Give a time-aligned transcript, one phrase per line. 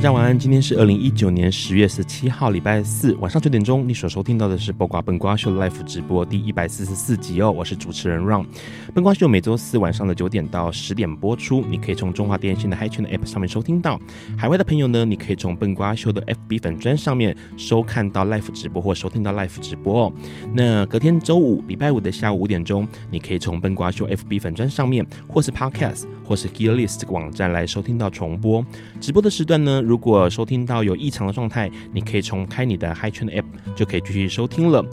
[0.00, 8.46] 家晚，今天是二零一九年十月十七号，礼拜四晚上九点钟，你所收听到的是播瓜笨瓜秀 Live 直播第一百四十四集哦，我是主持人 Ron。
[8.94, 14.00] 笨瓜秀每周四晚上的九点到十点播出，你可以从中华电信的 Hi 圈的 App 上面收听到。
[14.38, 20.12] 海外的朋友呢，你可以从笨瓜秀的 FB 粉砖上面收看到 Live 直播或收听到 Live 直播哦。
[20.54, 28.64] 那隔天周五，礼拜五的下午五点钟，你可以从笨瓜秀 FB 粉砖上面，或是 Podcast 或是 Gear List 这个网站来收听到重播。
[29.00, 34.84] 直播的时段呢，如果收听到有异常的状态，你可以重开你的 Hi 圈的 App，就可以继续收听了。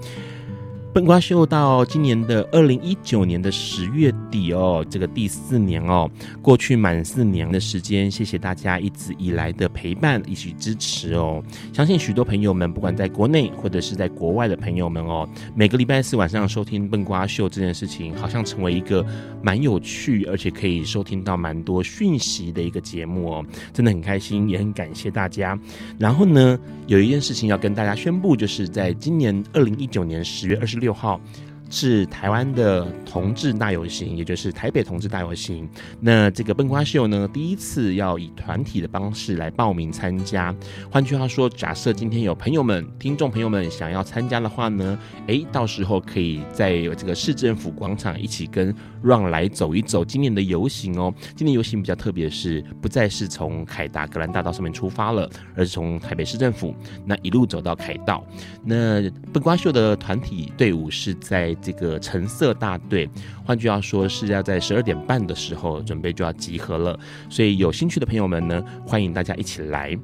[0.98, 6.09] 笨瓜秀到今年的二零一九年的十月底哦，这个第四年哦，
[6.42, 11.44] 过去满四年的时间，谢谢大家一直以来的陪伴以及支持哦。
[11.72, 19.06] 相信许多朋友们，不管在国内或者是在国外的朋友们哦，每个礼拜四晚上收听笨瓜秀这件事情，好像成为一个
[19.44, 25.56] 蛮有趣，而且可以收听到蛮多讯息的一个节目哦，真的很开心，也很感谢大家。
[26.00, 30.87] 然后呢，有一件事情要跟大家宣布，就是在今年二零一九年十月二十六。
[30.88, 31.20] 六号。
[31.69, 35.67] 是台湾的同志大游行，也就是台北同志大游行。
[36.00, 40.55] 那这个笨瓜秀呢，第一次要以团体的方式来报名参加。
[40.91, 44.97] 换句话说，假设今天有朋友们、听众朋友们想要参加的话呢，
[45.28, 48.73] 诶，到时候可以在这个市政府广场一起跟
[49.03, 51.13] Ron 来走一走今年的游行哦。
[51.35, 56.73] 今年游行比较特别的是，不再是从凯达格兰大道上面出发了，而是从台北市政府
[57.05, 58.25] 那一路走到凯道。
[58.63, 63.09] 那笨瓜秀的团体队伍是在这个橙色大队，
[63.45, 69.97] 换句话说是要在十二点半的时候准备就要集合了，所以有兴趣的朋友们呢，欢迎大家一起来。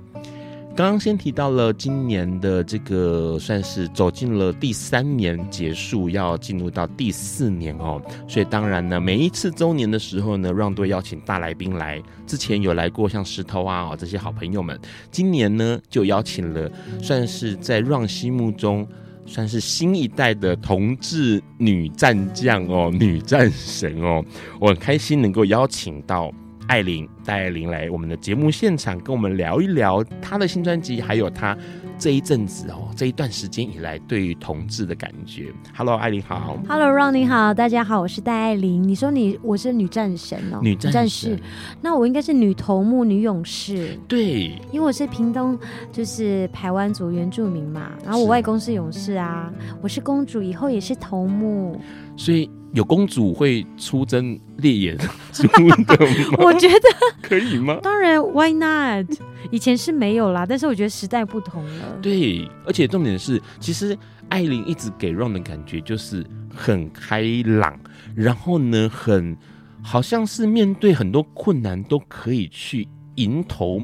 [0.76, 12.02] 刚刚先提到了今年的这个算是走进了第三年结束，要进入到第四年哦，所以当然呢，每一次周年的时候呢让队邀请大来宾来。
[12.26, 14.80] 之前有来过像石头啊这些好朋友们，
[15.12, 16.68] 今年呢就邀请了
[17.00, 18.88] 算是在让心目中。
[19.26, 24.24] 算是新一代的同志女战将哦，女战神哦，
[24.60, 26.32] 我很开心能够邀请到
[26.68, 27.08] 艾琳。
[27.26, 31.58] 戴爱玲来我们的节目现场，跟我们聊一聊她的新专辑，还有她。
[31.96, 35.54] 这一阵子哦，这一段时间以来，对于同志的感觉。
[35.74, 36.58] Hello，艾琳好。
[36.68, 38.86] Hello，Ron 你好，大家好，我是戴爱玲。
[38.86, 41.40] 你说你我是女战神哦，女战，战士，
[41.82, 43.98] 那我应该是女头目、女勇士。
[44.08, 45.58] 对，因为我是屏东，
[45.94, 47.92] 就是台湾族原住民嘛。
[48.04, 51.80] 然后我外公是勇士啊，我是公主，以后也是头目。
[52.18, 54.98] 所以有公主会出征烈焰
[55.32, 55.76] 出的 吗？
[56.40, 56.80] 我觉得
[57.22, 57.80] 可以吗？
[57.82, 59.06] 当然，Why not？
[59.52, 61.98] 以前是没有啦，但是我觉得时代不同了。
[62.02, 63.98] 对，而且重点是，其实
[64.30, 67.78] 艾琳一直给 Ron 的感觉就是很开朗，
[68.16, 69.38] 然后呢，很
[69.82, 73.82] 好像是面对很多困难都可以去迎头，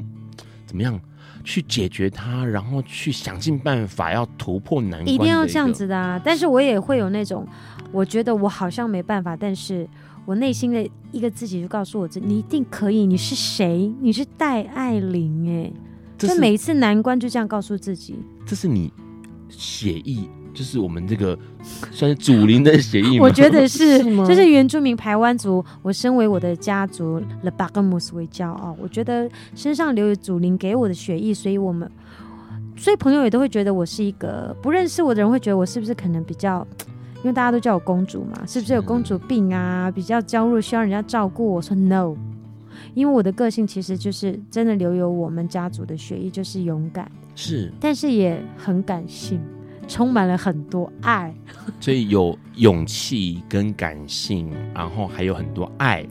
[0.66, 0.98] 怎么样
[1.44, 5.08] 去解决它，然后去想尽办法要突破难关。
[5.08, 6.20] 一定要这样子的啊！
[6.24, 7.46] 但是我也会有那种，
[7.92, 9.88] 我觉得我好像没办法，但是。
[10.26, 13.06] 我内心的一个自己就告诉我：这你一定可以。
[13.06, 13.92] 你是谁？
[14.00, 15.72] 你是戴爱玲哎！
[16.16, 18.14] 就每一次难关就这样告诉自己。
[18.46, 18.92] 这是你
[19.48, 21.36] 血裔，就是我们这个
[21.90, 23.24] 算是祖灵的血裔吗？
[23.24, 25.64] 我觉得是，是就是原住民排湾族。
[25.82, 28.76] 我身为我的家族 The Bagamus 为骄傲。
[28.80, 31.90] 我觉得身上留有祖灵给我的血裔，所以我们，
[32.76, 36.64] 所以朋友也都会觉得我是一个不认识我的人会觉得我是不是可能比较。
[37.22, 39.90] 因为大家都叫我公主嘛，是不是有公主病啊？
[39.90, 41.52] 比较娇弱，需要人家照顾。
[41.52, 42.16] 我说 no，
[42.94, 49.38] 因为我的个性其实就是真的留有我们家族的血液，就是勇敢，是，但是也很感性，
[49.86, 51.34] 充满了很多爱，
[51.78, 56.06] 所以有勇气跟感性，然后还有很多爱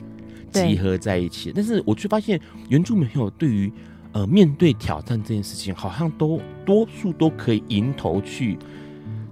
[0.52, 1.52] 集合在一起。
[1.56, 2.40] 但是我却发现
[2.70, 3.72] 原住民朋友对于
[4.12, 8.58] 呃，面对挑战这件事情，好像都多数都可以迎头去。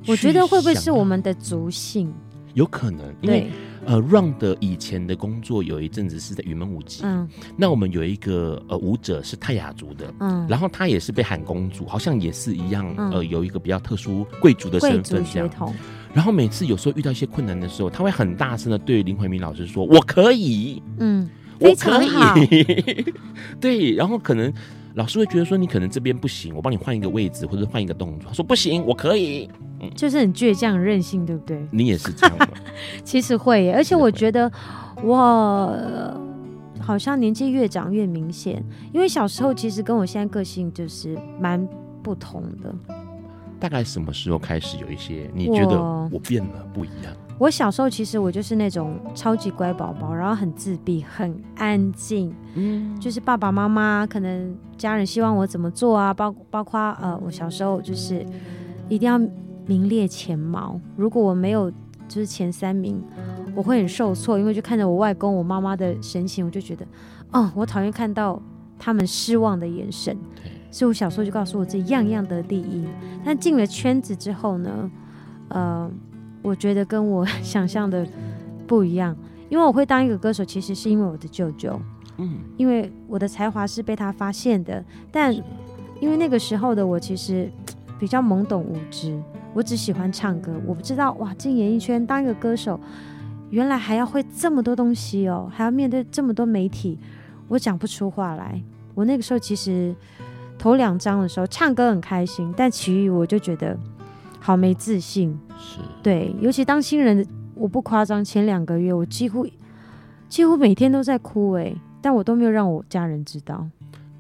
[0.08, 2.12] 我觉得会不会是我们的族性？
[2.54, 3.52] 有可能，因为
[3.86, 7.02] 呃，Ron 的以前的工作有一阵子是在云门舞集。
[7.04, 15.50] 嗯，那我们有一个呃舞者是泰雅族的，嗯，然后他也是被喊公主，好像也是一样，嗯、呃，有一个比较特殊贵族的身份这样。
[16.14, 21.30] 然后每次有时候遇到一些困难的时候，他会很大声的对林怀民老师说：“我可以。”嗯。
[21.60, 23.06] 我可以，
[23.60, 24.54] 对，然后可能
[24.98, 28.34] 老师会觉得说，你可能这边不行，我帮你换一个位置或者换一个动作。
[28.34, 29.48] 说不行，我可以，
[29.80, 31.64] 嗯，就是很倔强任性，对不对？
[31.72, 32.48] 你也是这样吗？
[33.06, 34.52] 其实会耶，而且我觉得
[35.04, 36.20] 我
[36.80, 41.64] 好像年纪越长越明显，因为小时候其实跟我现在个性就是蛮
[42.02, 42.74] 不同的。
[43.60, 45.80] 大概什么时候开始有一些你觉得
[46.12, 47.14] 我变了不一样？
[47.40, 52.34] 我小时候其实我就是那种超级乖宝宝，然后很自闭、很安静。
[52.56, 58.26] 嗯，就是爸爸妈妈可能家人希望我怎么做啊，包包括呃，我小时候就是
[58.90, 59.20] 一定要
[59.68, 60.80] 名列前茅。
[60.96, 61.70] 如果我没有
[62.08, 63.00] 就是前三名，
[63.56, 66.84] 我会很受挫，因为就看着我外公、我妈妈的神情，我就觉得，
[67.34, 68.42] 哦，我讨厌看到
[68.80, 70.18] 他们失望的眼神。
[70.72, 72.88] 所以我小时候就告诉我自己，样样得第一。
[73.24, 74.92] 但进了圈子之后呢，
[75.50, 75.92] 呃。
[76.48, 78.08] 我觉得跟我 想象的
[78.66, 79.14] 不一样，
[79.50, 81.78] 因为我会当一个歌手，其实是因为我的舅舅，
[82.18, 85.36] 嗯，因为我的才华是被他发现的，但
[86.00, 87.52] 因为那个时候的我其实
[88.00, 89.22] 比较懵懂无知，
[89.54, 92.80] 我只喜欢唱歌，我不知道哇，进演艺圈当一个歌手，
[93.50, 96.98] 原来还要会这么多东西哦，还要面对这么多媒体，
[97.50, 98.64] 我讲不出话来。
[98.96, 99.94] 我那个时候其实
[100.58, 103.78] 头两张的时候唱歌很开心，但其余我就觉得。
[104.40, 107.26] 好没自信，是对，尤其当新人，
[107.56, 109.48] 我不夸张，前两个月我几乎
[110.30, 113.68] 几乎每天都在哭哎，但我都没有让我家人知道。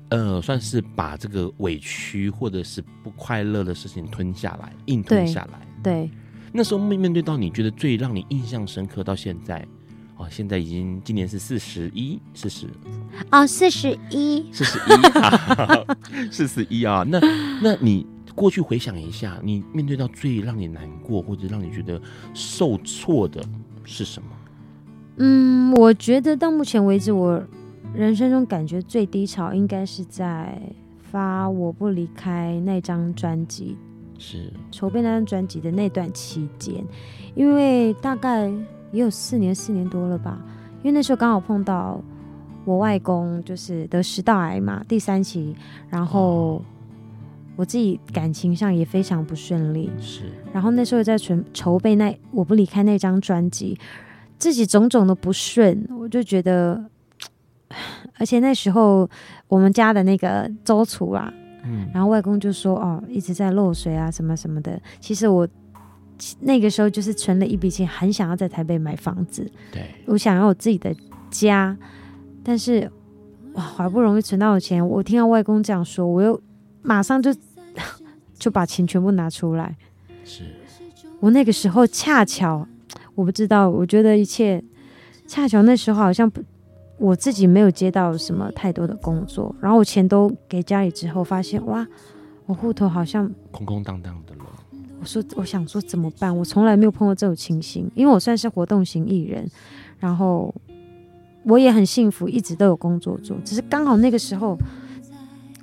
[0.09, 5.59] 呃，算是把这个委屈或者是不快乐的事情吞下来，硬吞下来。
[5.83, 6.11] 对，对
[6.53, 9.65] 那时候面面对到你觉得最让你印象深刻，到现在
[10.15, 12.67] 哦，现在已经今年是四十一，四十
[13.31, 14.91] 哦，四十一，四十一，
[16.31, 17.19] 四十一啊，那
[17.61, 18.07] 那你。
[18.37, 21.99] 过去回想一下，你面对到最让你难过或者让你觉得
[22.35, 23.43] 受挫的
[23.83, 24.29] 是什么？
[25.15, 27.43] 嗯，我觉得到目前为止，我
[27.95, 30.61] 人生中感觉最低潮应该是在
[31.01, 33.75] 发《我不离开》那张专辑，
[34.19, 36.75] 是筹备那张专辑的那段期间，
[37.33, 38.47] 因为大概
[38.91, 40.39] 也有四年，四年多了吧。
[40.83, 41.99] 因为那时候刚好碰到
[42.65, 45.55] 我外公就是得食道癌嘛，第三期，
[45.89, 46.57] 然后。
[46.57, 46.61] 哦
[47.57, 50.21] 我自己感情上也非常不顺利，是。
[50.53, 53.77] 然后那时候在筹筹备那我不离开那张专辑，
[54.37, 56.85] 自己种种的不顺，我就觉得，
[58.17, 59.09] 而且那时候
[59.47, 61.33] 我们家的那个周厨啊，
[61.65, 64.79] 嗯，然后外公就说哦，一直在漏水啊，什么什么的。
[64.99, 65.47] 其实我
[66.39, 70.95] 那个时候就是存了一笔钱，很想要在台北买房子，对，我想要我自己的
[71.31, 71.75] 家，
[72.43, 72.89] 但是
[73.53, 76.39] 哇，好不容易存到的钱，我听到外公这样说，我又
[76.87, 77.31] 马上就。
[78.39, 79.75] 就把钱全部拿出来。
[80.23, 80.43] 是
[81.19, 82.67] 我那个时候恰巧，
[83.15, 84.63] 我不知道，我觉得一切
[85.25, 86.39] 恰巧那时候好像不，
[86.99, 91.85] 我自己没有接到什么太多的工作，然后我钱都给家里之后，发现哇，
[92.45, 94.45] 我户头好像空空荡荡的了。
[94.99, 96.37] 我说，我想说怎么办？
[96.37, 99.49] 我从来没有碰过这种情形，因为我算是活动型艺人，
[99.97, 100.53] 然后
[101.43, 104.55] 我也很幸福，一直都有工作做，只是刚好那个时候。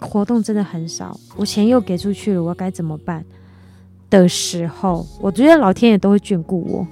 [0.05, 3.25] 活动真的很少，我钱又给出去了，我该怎么办
[4.11, 6.87] 的时候，我觉得老天爷都会眷顾我，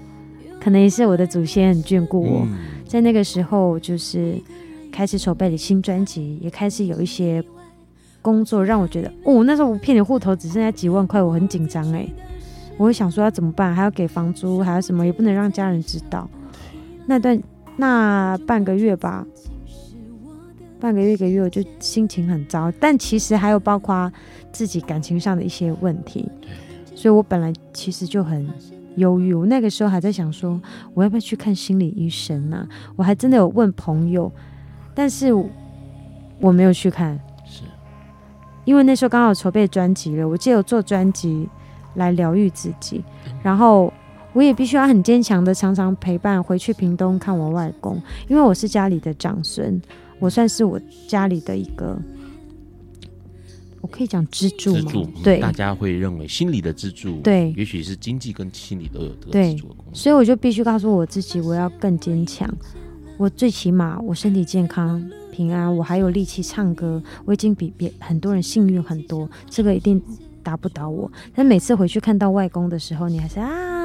[0.61, 2.47] 可能也是我的祖先很眷顾我。
[2.87, 4.35] 在那个时候，就是
[4.91, 7.43] 开始筹备了新专辑，也开始有一些
[8.21, 12.13] 工作，让我觉得，哦，那时候我骗你户头只剩下几万块，我很紧张诶，
[12.77, 16.29] 我会想说要怎么办，还要给房租，还要什么，也不能让家人知道。
[17.07, 17.41] 那段
[17.77, 19.27] 那半个月吧。
[20.83, 22.69] 半个月一个月，我就心情很糟。
[22.81, 24.13] 但其实还有包括
[24.51, 26.29] 自己感情上的一些问题，
[26.93, 28.45] 所以我本来其实就很
[28.97, 29.33] 忧郁。
[29.33, 30.61] 我那个时候还在想说，
[30.93, 32.67] 我要不要去看心理医生呢？
[32.97, 34.33] 我还真的有问朋友，
[34.93, 35.33] 但是
[36.41, 37.63] 我没有去看，是
[38.65, 41.49] 因为那时候刚好筹备专辑了，我借由做专辑
[41.95, 43.05] 来疗愈自己，
[43.41, 43.93] 然后
[44.33, 49.81] 我也必须要很坚强的，常常陪伴回去屏东看我外公，因为我是家里的长孙。
[50.23, 52.01] 我算是我家里的一个，
[53.81, 54.81] 我可以讲支柱吗？
[54.81, 59.93] 支柱，对，大家会认为心理的支柱，对，也许是经济跟心理都有这个支柱的功能。
[59.93, 62.49] 所以我就必须告诉我自己，我要更坚强。
[63.19, 70.01] 我最起码我身体健康，平安，我还有力气唱歌，我已经比别很多人幸运很多，这个一定
[70.41, 71.11] 打不倒我。
[71.35, 73.82] 但每次回去看到外公的时候，你还是啊，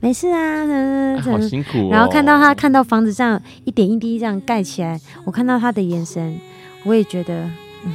[0.00, 1.88] 没事啊，嗯、啊，好辛苦、哦。
[1.90, 6.38] 然后看到他看到房子这样一点一滴这样盖起来，我看到他的眼神，
[6.84, 7.44] 我也觉得，
[7.84, 7.92] 嗯，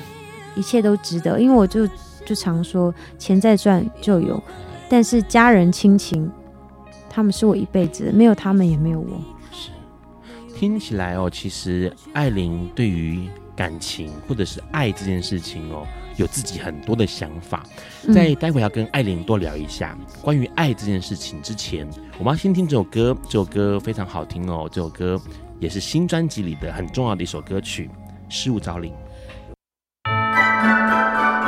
[0.56, 1.40] 一切都值得。
[1.40, 1.88] 因为我就
[2.26, 4.42] 就常说，钱再赚就有，
[4.90, 6.30] 但是家人亲情，
[7.10, 9.22] 他们是我一辈子，没有他们也没有我。
[9.52, 9.70] 是，
[10.56, 15.88] 听起来哦，其实艾琳对于感情或者是爱这件事情哦。
[16.18, 17.62] 有自己很多的想法，
[18.14, 21.86] 在待会要跟艾琳多聊一下关于爱这件事情之前，
[22.18, 23.14] 我们要先听这首歌。
[23.26, 25.22] 这首歌非常好听哦，这首歌
[25.60, 27.90] 也是新专辑里的很重要的一首歌曲
[28.34, 28.94] 《失物招领》。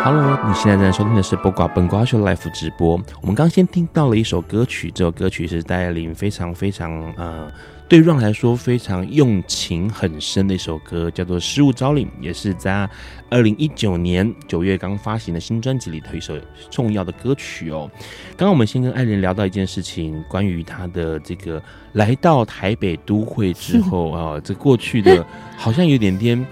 [0.10, 2.98] Hello，你现在正在收听的是播瓜本瓜秀 Live 直播。
[3.20, 7.52] 我们刚先听到了一首歌曲，这首歌曲是戴爱玲非常非常呃。
[7.90, 12.90] 对壮来说非常用情很深的一首歌，叫做《失物招领》，也是在
[13.30, 16.38] 二零一九年九月刚发行的新专辑里头一首
[16.72, 17.92] 重要的歌曲哦。
[18.38, 21.62] 刚刚我们先跟艾琳聊到一件事情，关于他的这个
[21.92, 25.26] 来到台北都会之后啊，这过去的
[25.58, 26.48] 好像有点点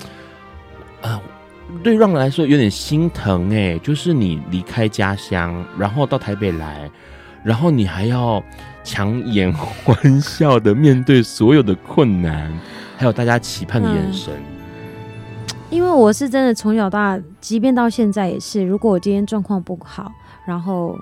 [1.02, 1.22] 啊，
[1.84, 6.90] 对 Ron 来说有点心疼哎，就是你离开家乡，然后到台北来，
[7.44, 8.44] 然后你还要。
[8.88, 12.54] 强颜欢笑的面对所有的困难，
[12.96, 14.32] 还有大家期盼的眼神。
[14.36, 18.64] 嗯，因为我是真的从小到大，即便到现在也是。
[18.64, 20.12] 如果我今天状况不好，
[20.46, 20.96] 然后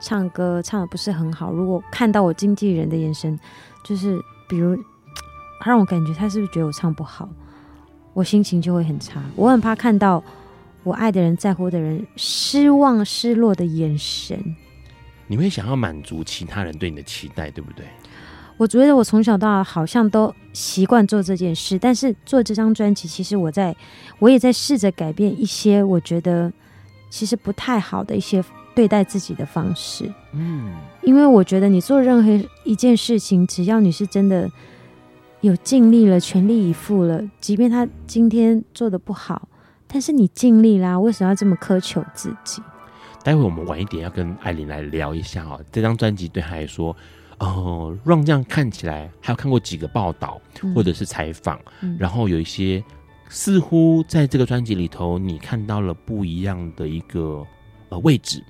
[0.00, 3.38] 唱歌唱的不是很好，如果看到我经纪人的眼神，
[3.84, 4.76] 就是比如
[5.60, 7.28] 他 让我感觉他是不是觉得我唱不好，
[8.12, 9.22] 我心情就会很差。
[9.36, 10.22] 我很怕看到
[10.82, 14.56] 我爱的人、在乎的人失望、失落的眼神。
[15.26, 17.86] 你会想要满足其他人对你的期待，对不对？
[18.56, 23.74] 我觉得我从小到大好像都习惯做这件事，但是做这张专辑，其实我在
[24.18, 26.52] 我也在试着改变一些我觉得
[27.08, 30.12] 其实不太好的一些对待自己的方式。
[30.32, 34.50] 嗯，因为我觉得你做任何一件事情，只要你是真的
[35.40, 39.48] 有尽力了、全力以赴了，即便他今天做的不好，
[39.86, 42.62] 但是你尽力啦，为什么要这么苛求自己？
[43.22, 46.94] 待会我们晚一点要跟艾琳来聊一下哦，这张专辑对她来说，
[47.38, 50.40] 哦，让这样看起来，还有看过几个报道
[50.74, 52.82] 或者是采访，嗯，然后有一些
[53.28, 57.46] 似乎在这个专辑里头，你看到了不一样的一个
[57.88, 58.42] 呃位置。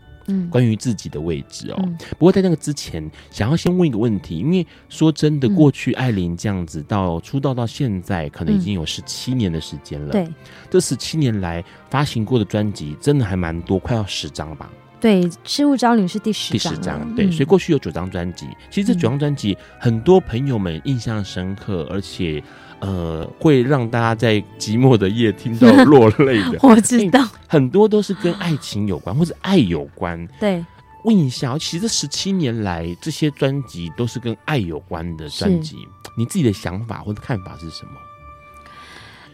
[0.51, 10.13] 关于自己的位置哦，嗯、不过在那个之前，想要先问一个问题，因为说真的，过去艾琳这样子到出道到现在，可能已经有十七年的时间了。
[10.13, 10.35] 对、嗯，
[10.71, 14.71] 这十七年来发行过的专辑，真的还蛮多，快要十张吧？
[15.01, 17.15] 对，《失物招领》是第十，第十张。
[17.15, 22.43] 对，所以过去有九张专辑，其实这九张专辑，很多朋友们印象深刻，而且。
[22.81, 26.59] 呃，会让大家在寂寞的夜听到落泪的。
[26.67, 30.27] 我知道，很多都是跟爱情有关，或者爱有关。
[30.39, 30.65] 对，
[31.05, 35.77] 问一下，其实这十七年来，这些专辑都是跟爱有关的专辑。
[36.17, 37.93] 你自己的想法或者看法是什么？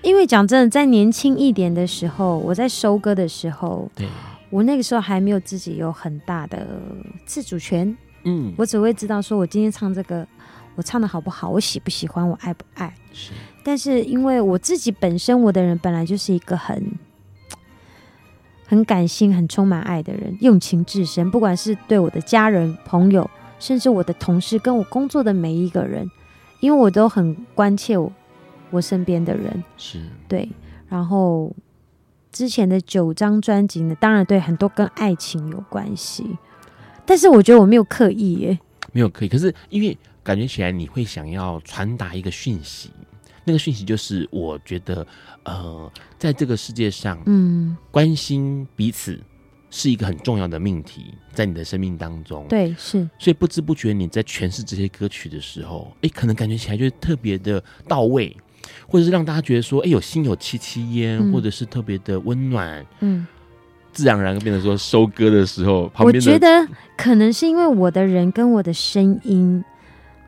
[0.02, 4.08] 因为讲真的，在年轻一点的时候，我在收歌的时候，对，
[4.50, 6.66] 我那个时候还没有自己有很大的
[7.24, 7.96] 自主权。
[8.24, 10.26] 嗯，我只会知道说，我今天唱这个。
[10.76, 11.48] 我唱的好不好？
[11.48, 12.28] 我喜不喜欢？
[12.28, 12.94] 我爱不爱？
[13.12, 13.32] 是。
[13.64, 16.92] 但是因为我自己本身，我的人本来就是一个很
[18.68, 21.30] 很感性、很充满爱的人，用情至深。
[21.30, 23.28] 不管是对我的家人、朋友，
[23.58, 26.10] 甚至我的同事，跟我工作的每一个人，
[26.60, 28.12] 因为我都很关切我
[28.70, 29.64] 我身边的人。
[29.76, 30.00] 是。
[30.28, 30.48] 对。
[30.88, 31.52] 然后
[32.30, 36.36] 之前的九张专辑呢，当然对很多跟爱情有关系，
[37.04, 38.58] 但是我觉得我没有刻意耶，
[38.96, 39.28] 没有可以。
[39.28, 39.96] 可是因为。
[40.26, 42.90] 感觉起来你会想要传达一个讯息，
[43.44, 45.06] 那个讯息就是我觉得，
[45.44, 49.16] 呃，在这个世界上，嗯，关心彼此
[49.70, 58.36] 是一个很重要的命题，在你的生命当中，对，是，所以不知不觉你在诠释这些歌曲的时候，哎，可能感觉起来就是特别的到位，
[58.88, 63.24] 或者是让大家觉得说，哎，有心有戚戚焉，嗯，或者是特别的温暖，嗯，
[63.96, 69.64] 自然而然变成说收割的时候，旁边，我觉得可能是因为我的人跟我的声音。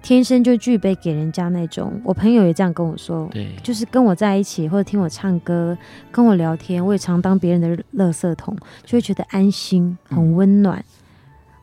[0.00, 5.76] 天生就具备给人家那种，我朋友也这样跟我说，对，就是跟我在一起或者听我唱歌、
[6.12, 10.84] 跟我聊天，我也常当别人的垃圾桶，就会觉得安心、很温暖，嗯、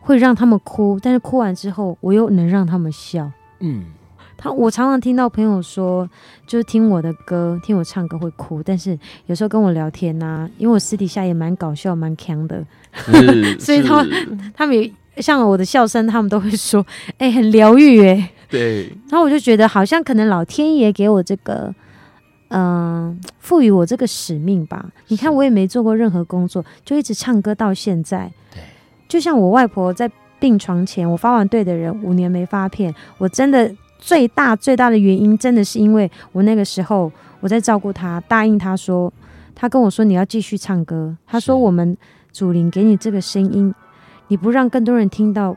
[0.01, 3.31] 会让他们哭，但是哭完之后，我又能让他们笑。
[3.61, 3.85] 嗯，
[4.37, 6.09] 他我常常听到朋友说，
[6.45, 12.63] 就是听我的歌、听我唱歌会哭，但是有时候跟我聊天呐、啊，因为我私底下也蛮搞笑、蛮强的，
[13.59, 14.91] 所以他们他们也。
[15.21, 16.85] 像我的笑声，他们都会说
[17.19, 18.83] ：“哎、欸，很疗愈。”哎，对。
[19.09, 21.73] 然后我就觉得，好像可能老天爷给我这个，
[22.49, 24.85] 嗯、嗯，赋予我这个使命吧。
[25.07, 28.29] 你看，我也没做过任何工作，就一直唱歌到现在。
[28.53, 28.61] 对，
[29.07, 39.11] 就像我外婆在病床前，我发完对的人五年没发片，我真的最大最大的原因，真的是因为我那个时候我在照顾他，答应他说，
[39.53, 41.15] 他跟我说你要继续唱歌。
[41.25, 41.97] 他说我们
[42.31, 43.73] 祖灵给你这个声音，
[44.27, 45.55] 你不让更多人听到。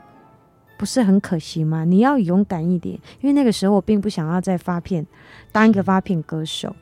[0.77, 1.83] 不是很可惜吗？
[1.83, 5.05] 你要勇敢一点，因为那个时候我并不想要再发片，
[5.51, 6.73] 当一个发片歌手。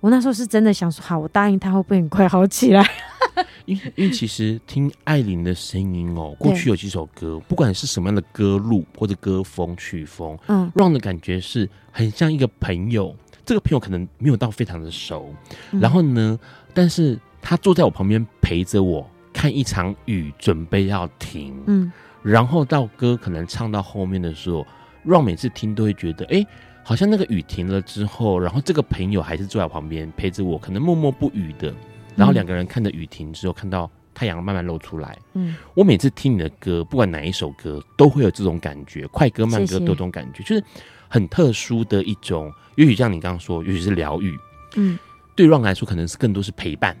[0.00, 2.84] 我那时候是真的想说，好，我答应他会不会很快好起来？
[3.66, 13.14] 因为因为其实听艾琳的声音哦，过去有几首歌，不管是什么样的歌路或者歌风曲风，嗯，让的感觉是很像一个朋友。
[13.44, 15.34] 这个朋友可能没有到非常的熟，
[15.72, 16.38] 嗯、然后呢，
[16.72, 21.90] 但是他坐在我旁边陪着我看一场雨，准备要停，嗯。
[22.22, 24.64] 然后到歌可能唱到后面的时候，
[25.02, 26.46] 让每次听都会觉得，哎，
[26.82, 31.72] 好像那个雨停了之后，然后这个朋友还是坐在旁边陪着我，可能默默不语的。
[32.16, 35.16] 然后两个人看着雨停之后，看到太阳慢慢露出来。
[35.34, 40.64] 嗯，我每次听你的歌，不管哪一首歌，都会有这种感觉，快歌慢歌都有这种感觉，就是
[41.08, 42.52] 很特殊的一种。
[42.76, 44.36] 也许像你刚刚说，也许是疗愈。
[44.76, 44.98] 嗯，
[45.36, 46.96] 对让来说，可能是更多是陪伴。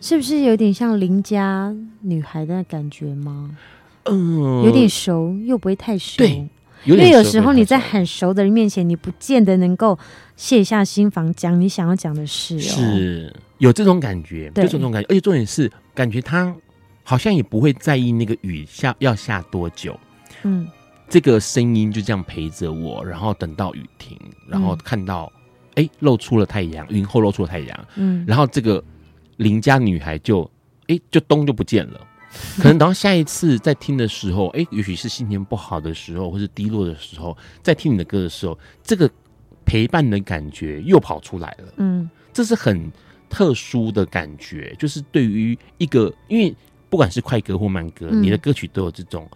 [0.00, 3.56] 是不是有点像邻家女孩的感觉吗？
[4.04, 6.48] 嗯，有点熟又不会太熟，对，
[6.86, 9.98] 因为有时候你在很熟的人面前，你不见得能够
[10.36, 12.60] 卸下心防讲你想要讲的事哦。
[12.60, 16.54] 是有这种感觉，对，就这种感觉，而且重点是感觉他
[17.02, 19.98] 好像也不会在意那个雨下要下多久，
[20.42, 20.66] 嗯，
[21.08, 25.32] 这个声音就这样陪着我，然后等到雨停，然后看到
[25.74, 28.82] 哎、嗯、露出了太阳，云后露出了太阳，嗯，然后这个
[29.38, 30.48] 邻家女孩就
[30.88, 32.00] 哎就咚就不见了。
[32.58, 39.10] 可能等到下一次再听的时候，哎、欸，也许是心情不好的时候，或是低落的时候，在听你的歌的时候，这个
[39.64, 41.72] 陪伴的感觉又跑出来了。
[41.76, 42.90] 嗯，这是很
[43.28, 46.54] 特殊的感觉，就是对于一个，因为
[46.88, 49.28] 不管是快歌或慢歌，嗯、你的歌曲都有这种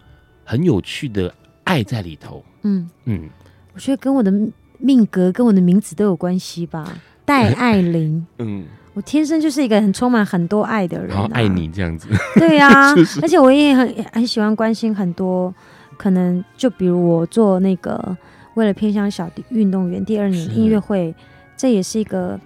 [0.43, 1.33] 很有趣的
[1.63, 2.43] 爱在里头。
[2.63, 3.29] 嗯嗯，
[3.73, 4.31] 我觉得跟我的
[4.77, 8.25] 命格跟我的名字都有关系吧，戴爱玲。
[8.39, 8.65] 嗯。
[8.93, 12.09] 我天生就是一个很充满很多爱的人，啊，爱你这样子。
[12.35, 15.53] 对呀，啊， 而且我也很很喜欢关心很多，
[15.97, 18.17] 可能就比如我做那个
[18.55, 21.15] 为了偏向小运动员第二年音乐会，
[21.55, 22.37] 这也是一个，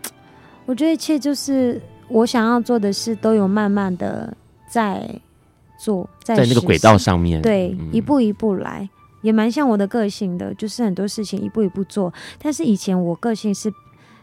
[0.67, 4.31] 我觉得一切就是我想要做的事都有慢慢的
[4.67, 5.03] 在
[5.79, 8.87] 做，在在那个轨道上面，对，嗯，一步一步来，
[9.23, 12.13] 也蛮像我的个性的，就是很多事情一步一步做。
[12.39, 13.73] 但是以前我个性是。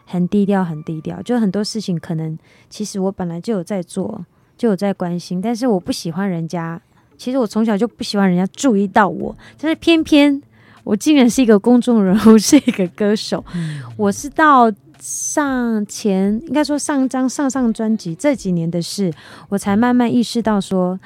[0.05, 2.37] 很低调，很低调，就很多事情可能
[2.69, 4.25] 其实我本来就有在做，
[4.57, 6.81] 就有在关心，但是我不喜欢人家。
[7.15, 10.41] 其实我从小就不喜欢人家注意到我，但是偏偏
[10.83, 13.45] 我竟然是一个公众人物，是一个歌手。
[13.55, 19.13] 嗯、我是到上前应该说上张上上专辑这几年的事，
[19.47, 20.99] 我才慢慢意识到说，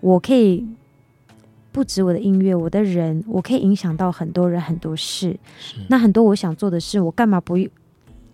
[0.00, 0.66] 我可以
[1.72, 5.38] 不止我的音乐，我的人，我可以影响到很多人很多事。
[5.88, 7.56] 那很多我想做的事，我干嘛不？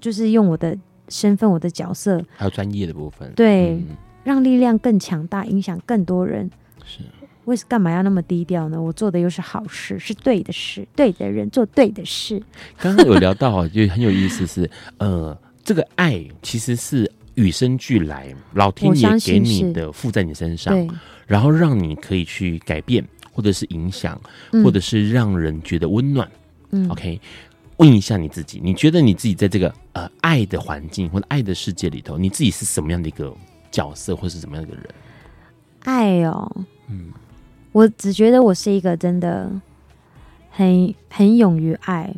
[0.01, 0.77] 就是用我的
[1.09, 6.51] 身份、我的角色，还有专业的部分，对，嗯、让力量更强大，影响更多人。
[6.85, 7.01] 是，
[7.45, 8.81] 为什么干嘛要那么低调呢？
[8.81, 12.43] 我做的又是好事，是对的事，对的人做对的事。
[12.79, 20.89] 刚刚有聊到，就很有意思是，是呃，这个爱其实是与生俱来，老天爷给你的，附在你身上，
[21.27, 24.21] 然后让你可以去改变，或者是影响，
[24.53, 26.29] 嗯、或者是让人觉得温暖。
[26.71, 27.21] 嗯，OK。
[27.81, 33.35] 问一下你自己，你觉得你自己在这个呃爱的环境或者爱的世界里头，你自己是什么样的一个
[33.71, 34.95] 角色，或是什么样的一个人？
[35.85, 36.47] 爱哦，
[36.89, 37.11] 嗯，
[37.73, 39.51] 我只觉得我是一个真的
[40.51, 42.15] 很很勇于爱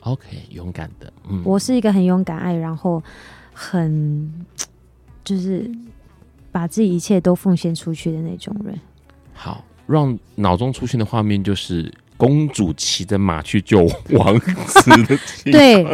[0.00, 3.02] ，OK，勇敢的，嗯，我是一个很勇敢爱，然后
[3.54, 4.44] 很
[5.24, 5.70] 就是
[6.52, 8.78] 把自己一切都奉献出去的那种人。
[9.32, 11.90] 好，让脑中出现的画面就是。
[12.16, 15.84] 公主骑着马去救王子的对，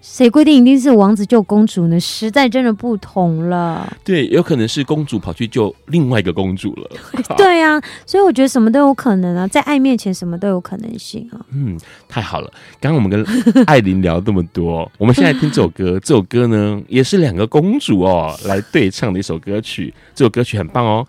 [0.00, 2.00] 谁规定一定是王子救公主呢？
[2.00, 3.96] 时代真的不同了。
[4.04, 6.90] 对，有可能是公主跑去救另外一个公主了。
[7.36, 11.40] 对呀、啊，所以我觉得什么都有可能啊，在爱面前什么都有可能性啊。
[11.52, 12.50] 嗯，太好了。
[12.80, 13.24] 刚刚我们跟
[13.66, 19.92] 艾琳聊这么多，我们现在听这首歌， 这首歌呢也是两个公主哦来对唱的一首歌曲。
[20.14, 21.06] 这首歌曲很棒哦，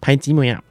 [0.00, 0.62] 拍机模样。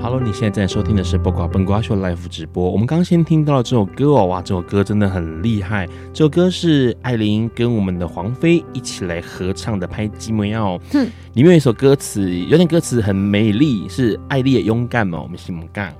[0.00, 2.70] Hello，你现在在收听的是《播瓜笨瓜秀》Live 直播。
[2.70, 5.88] 我们刚先听到了这首歌哦，哇，这首歌真的很厉害。
[6.12, 10.78] 这首歌是艾琳跟我们的黄妃一起来合唱的《拍机模样》。
[10.92, 15.20] 哼，里面有一首歌词，有点歌词很美丽，是爱丽的勇敢嘛？
[15.20, 15.92] 我们是勇敢。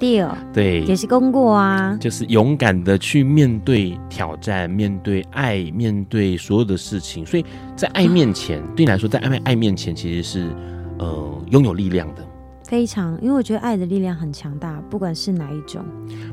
[0.00, 7.24] 对，对，也是功过啊，就是勇敢的去面对挑战，面对爱，面对所有的事情。
[7.24, 7.44] 所以
[7.76, 10.48] 在爱面前，嗯、对你来说，在爱爱面前，其实是
[10.98, 12.26] 呃拥有力量的。
[12.74, 15.80] 非常，因为我觉得爱的力量很强大，不管是哪一种，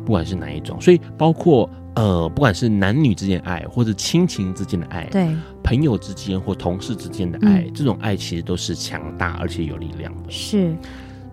[0.04, 5.30] 不管是哪一种，所以包括呃，不管是男女之间的爱，或者亲情之间的爱，对，
[5.62, 10.32] 朋友之间或同事之间的爱，嗯、这种爱其实都是强大而且有力量的。
[10.32, 10.76] 是，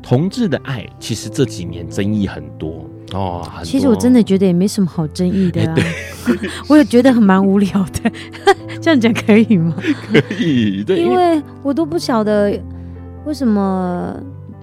[0.03, 3.51] 同志的爱其实这几年争议很多哦。
[3.65, 5.83] 其实我真的觉得也没什么好争议的、啊，欸、
[6.27, 8.13] 对 我也觉得很蛮无聊的。
[8.83, 9.75] 这样讲可以吗？
[10.13, 12.61] 可以，对，因为我都不晓得
[13.25, 14.15] 为什么。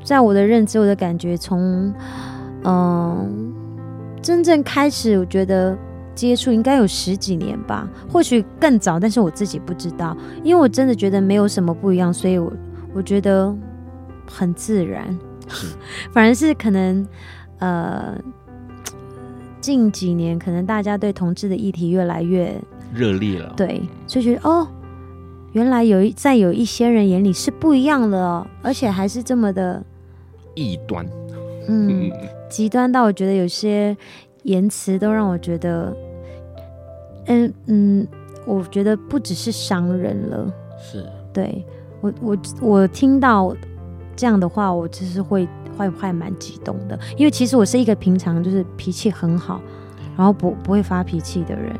[0.05, 1.91] 在我的认知，我的感觉，从
[2.63, 3.27] 嗯、呃、
[4.21, 5.75] 真正开始，我觉得
[6.13, 12.53] 接触应该有十几年吧，或许更早，但是我自己不知道，因为我真的觉得没有什么不一样，所以我
[12.93, 13.53] 我觉得
[14.29, 15.05] 很自然，
[16.13, 17.05] 反而是可能
[17.57, 18.15] 呃
[19.59, 22.55] 近几年，可能大家对同志的议题越来越
[22.93, 24.67] 热烈了，对，就觉得哦，
[25.53, 29.83] 原来有一在有一些人眼里是不一样的哦，而且还是这么的。
[30.55, 31.05] 异端，
[31.67, 32.11] 嗯，
[32.49, 33.95] 极端到我觉得有些
[34.43, 35.95] 言辞都让我觉得，
[37.27, 38.07] 嗯嗯，
[38.45, 41.63] 我觉得不只是伤人了，是，对
[42.01, 43.55] 我我我听到
[44.15, 49.61] 这样的话，我其实会会会蛮激动的，因为其实我是一个平常就是脾气很好，
[50.15, 51.73] 然后不不会发脾气的人。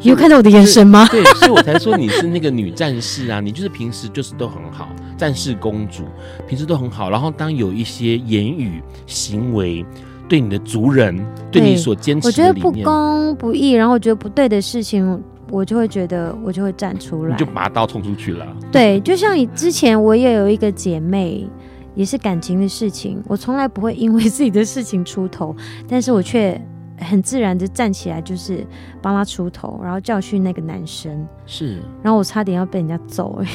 [0.00, 1.06] 你有看到我的眼神吗？
[1.10, 3.40] 对，所以我才说你是那个女战士啊！
[3.40, 6.02] 你就是平时就是都很好，战士公主，
[6.48, 7.08] 平时都很好。
[7.08, 9.86] 然后当有一些言语行为
[10.28, 18.44] 对你的族人，对你所坚持的，我觉得不公不义，然后我觉得不对的事情，我就会觉得我就会站出来，你就拔刀冲出去了。
[18.72, 21.48] 对，就像你之前我也有一个姐妹，
[21.94, 25.54] 也是感情的事情，我从来不会因为自己的事情出头，
[25.86, 26.60] 但是我却。
[27.02, 28.66] 很自然的站起来，就是
[29.00, 31.26] 帮他出头，然后教训那个男生。
[31.46, 33.48] 是，然后我差点要被人家揍哎！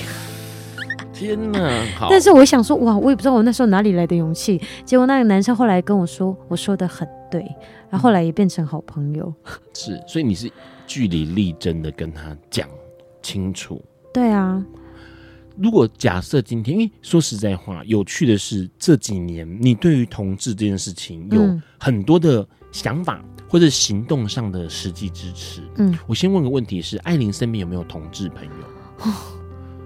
[1.14, 1.60] 天哪！
[1.98, 4.62] 好，但是我想说，哇，我也不知道我那时候哪里来的勇气。
[4.86, 7.42] 结果那个男生后来跟我说，我说的很对，
[7.90, 9.34] 然后后来也变成好朋友。
[9.74, 10.52] 是，所以你是
[10.86, 12.68] 据理力争的跟他讲
[13.22, 13.84] 清楚。
[14.14, 14.64] 对啊。
[15.60, 23.20] 如果假设今天，因为说实在话，有趣的是这几年你对于同志这件事情有很多的想法。
[23.24, 25.62] 嗯或者行动上的实际支持。
[25.78, 29.14] 嗯，我先问个问题是：艾琳身边有没有同志朋友？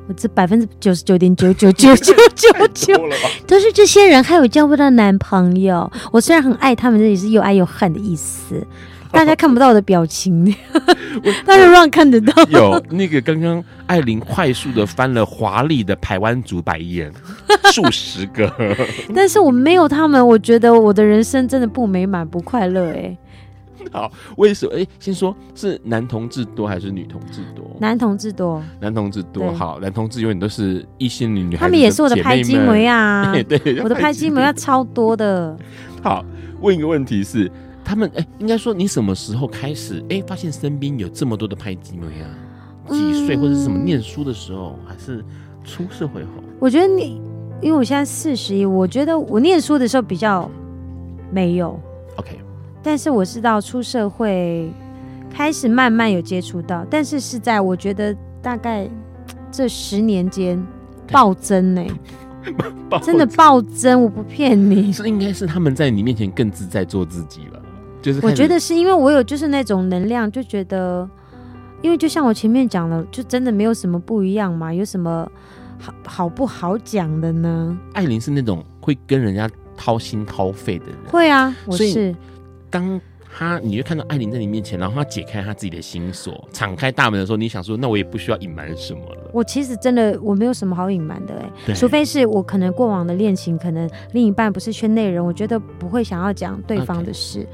[0.08, 2.96] 我这百分之九十九点九九九九九九
[3.46, 5.92] 都是这些人，还有交不到男朋友。
[6.12, 8.66] 我虽然很爱他们，这也是又爱又恨的意思。
[9.14, 10.54] 大家看不到我的表情，
[11.46, 12.44] 但是让看得到。
[12.46, 17.12] 有那个刚刚艾琳快速的翻了华丽的台湾族白眼，
[17.72, 18.52] 数十个。
[19.14, 22.92] 但是我没有他们，我觉得我的人生真的不美满、不快乐。
[22.92, 23.18] 哎。
[23.92, 24.74] 好，为什么？
[24.76, 27.66] 哎、欸，先说是男同志多还是女同志多？
[27.80, 29.52] 男同志多，男同志多。
[29.52, 31.66] 好，男同志永远都是一心女女孩。
[31.66, 35.58] 他们也是我的拍金梅啊，对，对，我的拍金梅要超多的。
[36.04, 36.24] 好，
[36.62, 37.52] 问一个问题是，
[37.84, 42.30] 他们哎、欸，应该说你什么时候开始哎、欸，发现身边有这么多的拍机妹啊？
[42.90, 45.24] 几岁或者是什么念书的时候，还是
[45.64, 46.30] 出社会后？
[46.60, 47.22] 我觉得你，
[47.62, 50.50] 因为我现在四十一，我觉得我念书的时候比较
[51.32, 51.80] 没有。
[52.18, 52.40] OK。
[52.84, 54.72] 但是我是到出社会
[55.30, 58.90] 开始慢慢有接触到，但是是在我觉得大概
[59.52, 60.62] 这十年间
[61.12, 61.86] 暴增 呢、
[63.04, 64.92] 真的暴增，我不骗你。
[64.92, 67.61] 是应该是他们在你面前更自在做自己了，
[68.02, 71.08] 就是我觉得是因为我有就是那种能量，就觉得，
[71.82, 75.30] 因为就像我前面讲了，就真的没有什么不一样嘛，有什么
[75.80, 77.78] 好好不好讲的呢？
[77.94, 82.16] 艾琳是那种会跟人家掏心掏肺的人，会啊，我是。
[82.70, 83.00] 当
[83.34, 89.32] 他，你就看到艾琳在你面前，然后他解开他自己的心锁，敞开大门的时候，你想说，那我也不需要隐瞒什么了。
[89.34, 91.34] 我其实真的我没有什么好隐瞒的，
[91.68, 97.40] 哎，除非是我可能过往的恋情，可能另一半不是圈内人，我觉得不会想要讲对方的事。
[97.40, 97.48] Okay.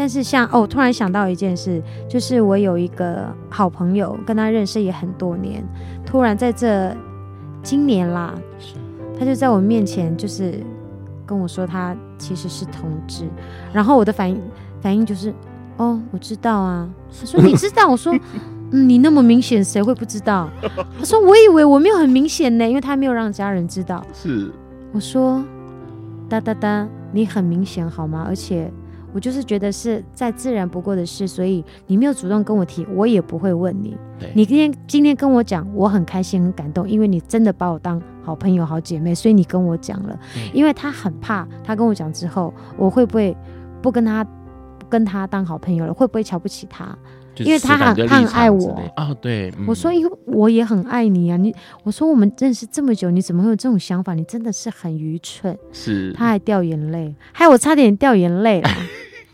[0.00, 5.62] 但是像哦，突然想到一件事，就是我有一个好朋友，跟他认识也很多年，
[6.06, 6.96] 突然在这
[7.62, 8.34] 今年啦，
[9.18, 10.64] 他就在我面前就是。
[11.26, 13.24] 跟我说他其实是同志，
[13.72, 14.36] 然后我的反应
[14.80, 15.32] 反应就是，
[15.76, 16.90] 哦，我知道啊。
[17.20, 17.88] 他说 你知道？
[17.88, 18.12] 我说，
[18.72, 20.50] 嗯，你那么明显，谁会不知道？
[20.98, 24.04] 他说我以为我没有很明显呢，因为他没有让家人知道。
[24.12, 24.50] 是，
[24.90, 25.40] 我说，
[26.28, 28.24] 哒哒哒，你很明显好吗？
[28.26, 28.68] 而且
[29.12, 33.96] 我就是觉得是再自然不过的事，所以你没有主动跟我提，我也不会问你。
[34.34, 40.18] 你今天今天跟我讲，我很开心很感动，因为你真的把我当好朋友好姐妹，所以你跟我讲了。
[40.36, 43.36] 嗯、因为他很怕，他跟我讲之后，我会不会
[43.82, 45.94] 不跟他不跟他当好朋友了？
[45.94, 46.96] 会不会瞧不起他？
[47.44, 54.14] 因为他很他很爱我哦，对，嗯、我说因为我也很爱你啊，你我说我们认识这么久，你怎么会有这种想法？
[54.14, 55.56] 你真的是很愚蠢。
[55.72, 58.70] 是，他还掉眼泪，害我差点掉眼泪了，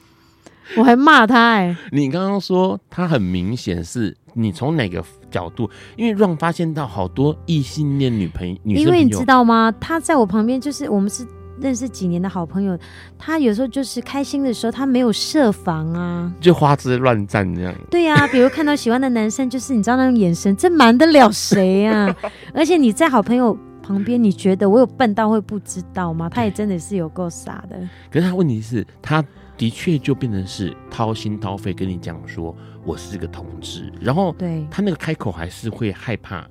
[0.78, 1.76] 我还骂他哎、欸。
[1.92, 5.68] 你刚刚说他很明显是你从哪个角度？
[5.96, 9.72] 因为让发现到好多异性恋女朋友，女朋友，因为你知道吗？
[9.80, 11.26] 他在我旁边，就是我们是。
[11.60, 12.78] 认识几年的好朋友，
[13.18, 17.74] 他有时候就是开心的时候，他没有设防啊，就花枝乱颤这样。
[17.90, 22.16] 对呀、啊，比如看到喜欢的男生，就是你知道那种眼神，这瞒得了谁呀、啊？
[22.52, 26.28] 而且你在好朋友旁边，你觉得我有笨到会不知道吗？
[26.28, 27.76] 他也真的是有够傻的。
[28.10, 29.24] 可是他问题是，他
[29.56, 36.46] 的确就变成是掏心掏肺跟你讲说，我是个同志，然后对他那个开口还是会害怕，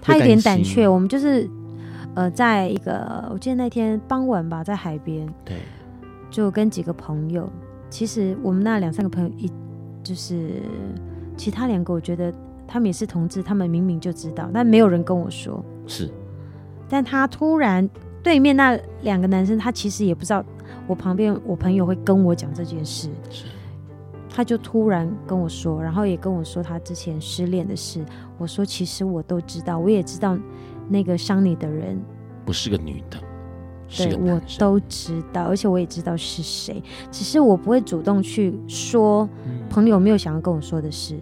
[0.00, 0.88] 他有点胆怯。
[0.88, 1.48] 我们就是。
[2.14, 5.58] 呃，在一个我记得那天傍晚吧，在海边，对，
[6.28, 7.48] 就跟几个朋友。
[7.88, 9.50] 其实我们那两三个朋友一
[10.02, 10.60] 就是
[11.36, 12.32] 其他两个，我觉得
[12.66, 15.64] 他们也是同志，他们明明就知道，但没有人跟我说。
[15.86, 16.10] 是，
[16.88, 17.88] 但他突然
[18.22, 20.44] 对面那两个男生，他其实也不知道
[20.86, 23.08] 我旁边我朋友会跟我讲这件事。
[23.28, 23.46] 是，
[24.28, 28.04] 他就突然跟我说，然后也跟我说他之前失恋的事。
[28.36, 30.36] 我说其实我都知道，我也知道。
[30.90, 31.98] 那个伤你的人。
[32.44, 33.18] 不是个女的，
[33.96, 39.28] 对，我都知道，而且我也知道是谁，只是我不会主动去说
[39.68, 41.18] 朋友没有想要跟我说的事，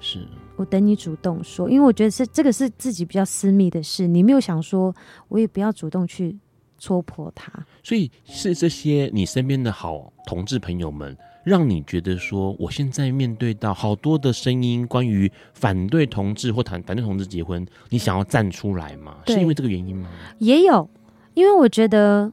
[0.00, 0.28] 是。
[0.56, 4.94] 我等你主动说，因为我觉得是这个是自己比较私密的事，你没有想说，
[5.28, 6.38] 我也不要主动去
[6.78, 7.50] 戳破他。
[7.82, 11.16] 所以是这些你身边的好同志朋友们。
[11.44, 19.18] 让你觉得说，我现在面对到好多的声音，关于反对同志或谈反对同志结婚，你想要站出来吗？
[19.26, 20.08] 是因为这个原因吗？
[20.38, 20.88] 也有，
[21.34, 22.32] 因为我觉得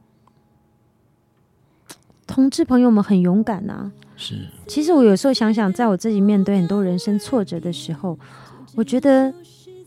[2.26, 3.92] 同志朋友们很勇敢啊。
[4.16, 8.18] 是，其实我有时候想想，在我自己面对很多人生挫折的时候，
[8.74, 9.34] 我觉得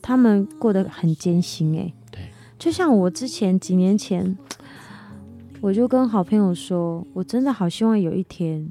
[0.01, 1.75] 他们过得很艰辛。
[1.79, 4.37] 哎，对，就像我之前几年前，
[5.61, 8.69] 我就跟好朋友说，我真的好希望有一天。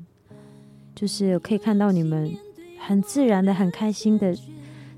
[0.95, 2.33] 就是可以看到你们
[2.79, 4.35] 很自然的、很开心的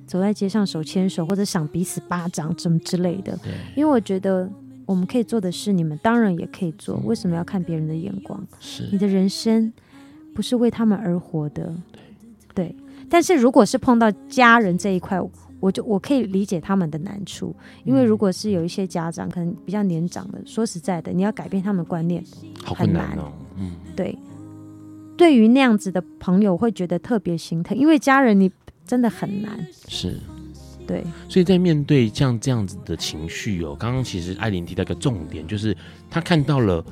[0.07, 3.37] 走在街上，手牵手或者赏彼此巴掌，什么之类的。
[3.39, 4.51] 对，因为我觉得
[4.85, 6.97] 我们可以做的事，你们当然也可以做。
[7.05, 8.47] 为什么要看别人的眼光？
[8.61, 9.73] 是你的人生
[10.35, 11.75] 不是为他们而活的。
[12.55, 12.75] 对，
[13.09, 15.21] 但是如果是碰到家人这一块，
[15.59, 17.55] 我就我可以理解他们的难处，
[17.85, 22.23] 因为如果是有一些家长可能比较年长的，说实在的，你要改变他们观念
[22.65, 23.19] 很难。
[23.57, 24.17] 嗯，对。
[25.17, 28.51] 对于那样子的朋友，会觉得特别心疼，因为家人你
[28.87, 29.67] 真的很难。
[29.89, 30.21] 是，
[30.87, 31.03] 对。
[31.29, 35.75] 所以在面对像这样子的情绪哦，刚刚其实艾琳提到一个重点，就是
[36.11, 36.85] 他看到了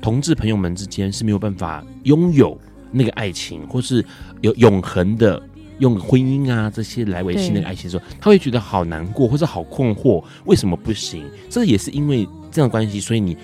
[0.00, 2.58] 同志朋友们之间是没有办法拥有
[2.90, 4.02] 那个爱情，或是
[4.40, 5.42] 有永恒的
[5.78, 11.24] 用婚姻啊这些来维系那个爱情的时候，他会觉得好难过，或者好困惑，为什么不行？
[11.50, 13.36] 这也是因为这样的关系，所以你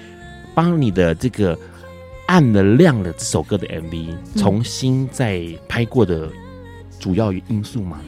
[0.54, 1.58] 帮你的这个。
[2.26, 6.28] 暗了亮了这首歌的 MV 重新再拍过的
[6.98, 8.00] 主要因素吗？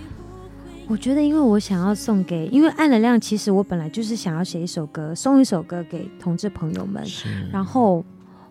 [0.89, 7.05] 我觉得，因为我想要送给，因为暗了亮，其实我本来就是想要写一首歌，送一首歌给同志朋友们。
[7.53, 8.03] 然后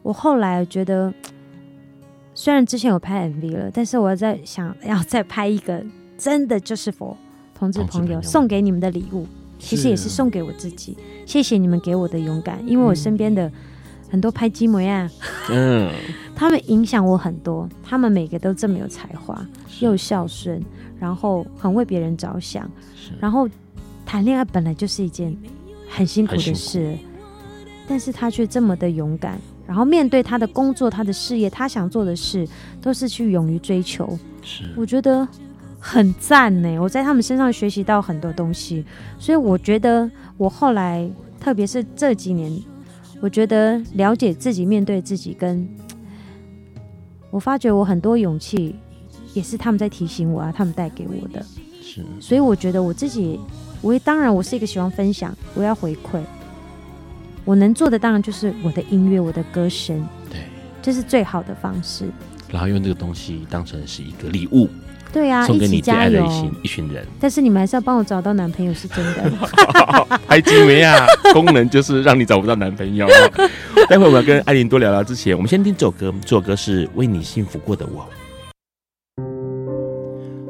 [0.04, 1.12] 我后来觉得，
[2.36, 5.84] 虽然之前有拍 MV 了，但是我在想要再拍一个
[6.18, 7.16] 真的就是 for
[7.58, 9.26] 同志朋友送给你们的礼物，
[9.58, 10.96] 其实也是送给我自己。
[11.26, 13.52] 谢谢你们给我的勇敢，因为我身边的。
[14.10, 15.10] 很多拍鸡模呀，
[15.50, 15.92] 嗯，
[16.36, 17.68] 他们影响我很多。
[17.84, 19.46] 他们每个都这么有才华，
[19.82, 20.64] 又孝顺，
[21.00, 22.70] 然后很为别人着想。
[23.20, 23.50] 然后
[24.06, 25.36] 谈恋爱本来就是一件
[25.90, 26.98] 很辛苦的事，
[27.88, 29.40] 但是他却这么的勇敢。
[29.68, 32.48] 然后面对他的工作、他的事业、他想做的事，
[32.80, 34.18] 都是去勇于追求。
[34.44, 35.28] 是，我觉得
[35.80, 36.80] 很赞呢。
[36.80, 38.86] 我在他们身上学习到很多东西，
[39.18, 42.62] 所以我觉得我后来，特别是这几年。
[43.26, 45.68] 我觉得了解自己，面对自己，跟
[47.32, 48.76] 我发觉我很多勇气，
[49.34, 51.44] 也是他们在提醒我啊，他们带给我的。
[51.82, 53.40] 是，所以我觉得我自己，
[53.82, 56.22] 我也当然我是一个喜欢分享，我要回馈，
[57.46, 60.42] 我能做的当然就是我的音乐，我的歌声，对，
[60.84, 62.06] 这是最好的方式。
[62.52, 64.70] 然后用这个东西当成是一个礼物，
[65.16, 67.08] 对啊，送给你最爱的一群一群人。
[67.22, 69.32] 但是你们还是要帮我找到男朋友，是真的。
[70.28, 71.08] 拍金没啊？
[71.32, 73.08] 功能就是让你找不到男朋友。
[73.88, 78.06] 待会我们要跟艾琳多聊聊之前，我们先听这首歌，这首歌是《为你幸福过的我》。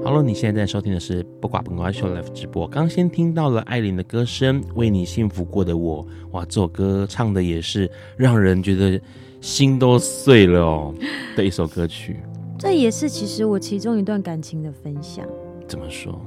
[0.04, 2.68] Hello，你现在在收听的是《不挂本瓜秀》Live 直播。
[2.68, 6.04] 刚先听到了艾琳的歌声，《为你幸福过的我》。
[6.32, 9.00] 哇，这首歌唱的也是让人觉得
[9.42, 10.92] 心都碎了哦
[11.36, 12.18] 的一首歌曲。
[12.58, 15.26] 这也是其实我其中一段感情的分享。
[15.68, 16.20] 怎么说？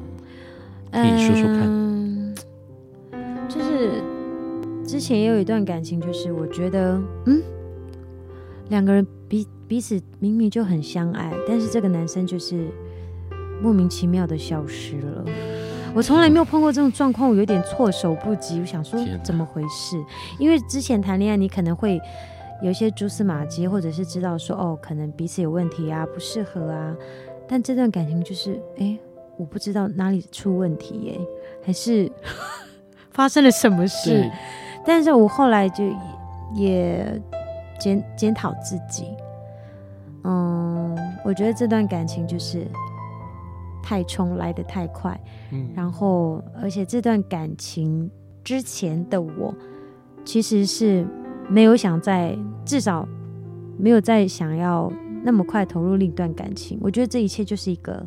[0.92, 1.62] 可以说说看。
[1.64, 2.34] 嗯，
[3.48, 4.02] 就是
[4.86, 7.42] 之前也有一段感情，就是我觉得，嗯，
[8.68, 12.68] 两个人彼彼此明明就很相爱，但是这个男生就是。
[13.60, 15.24] 莫名其妙的消失了，
[15.92, 18.60] 我从来没有碰过这种状况，我有点措手不及。
[18.60, 20.00] 我想说怎么回事？
[20.38, 22.00] 因为之前谈恋爱，你可能会
[22.62, 26.96] 有一些蛛丝马迹，或者是知道说哦，可能彼此有问题啊，不适合啊。
[27.46, 28.98] 但这段感情就是，哎，
[29.36, 31.20] 我不知道哪里出问题耶，
[31.64, 32.10] 还是
[33.10, 34.30] 发生了什么事？
[34.84, 35.84] 但是我后来就
[36.54, 37.20] 也
[37.78, 39.06] 检检讨自己，
[40.24, 42.66] 嗯，我觉得这段感情就是。
[43.80, 45.18] 太冲来得太快，
[45.50, 48.10] 嗯，然后而且这段感情
[48.44, 49.54] 之前的我，
[50.26, 51.06] 其实是
[51.48, 53.08] 没有想再至少
[53.78, 56.78] 没有再想要那么快投入另一段感情。
[56.80, 58.06] 我觉得这一切就是一个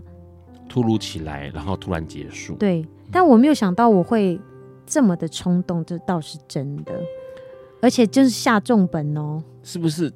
[0.70, 2.56] 突如其来，然后突然结束。
[2.56, 4.40] 对，但我没有想到我会
[4.86, 6.94] 这么的冲动，这倒是真的，
[7.82, 10.12] 而且就是下重本哦，是不是？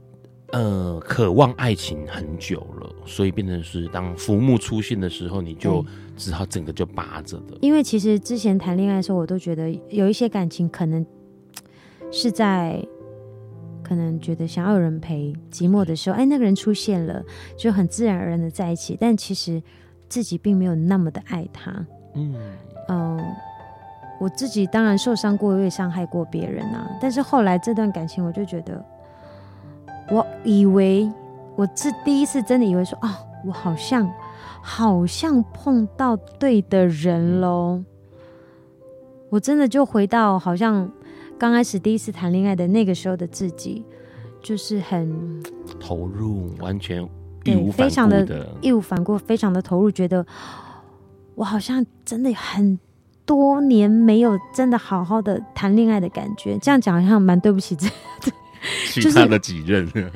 [0.51, 5.83] 呃，渴望爱情很久了，所以变成是当浮木出现的时候，你就
[6.15, 7.57] 只好整个就拔着的。
[7.61, 11.05] 因为其实之前谈恋爱的时候，我都觉得有一些感情可能
[12.11, 12.81] 是在
[13.87, 17.23] 可能觉得想要有人陪寂寞的时候，哎，那个人出现了，
[17.55, 18.97] 就很自然而然的在一起。
[18.99, 19.61] 但其实
[20.09, 21.71] 自己并没有那么的爱他。
[22.15, 22.35] 嗯
[22.87, 23.23] 嗯、
[24.19, 26.89] 我自己当然受伤过，我也伤害过别人啊。
[26.99, 28.83] 但是后来这段感情，我就觉得。
[30.11, 31.11] 我以为
[31.55, 33.09] 我是第一次真的以为说哦，
[33.43, 34.07] 我好像
[34.61, 37.83] 好像碰到对的人喽。
[39.29, 40.89] 我真的就回到好像
[41.37, 43.83] 刚开始第一次谈恋爱的那个时候的自己，
[44.41, 45.43] 就是很
[45.79, 47.03] 投入，完全
[47.43, 50.25] 义无反顾的义无反顾，非常的投入，觉得
[51.35, 52.79] 我好像真的很
[53.25, 56.57] 多年没有真的好好的谈恋爱的感觉。
[56.61, 57.87] 这样讲好像蛮对不起这。
[58.89, 60.11] 其他的几任，就是，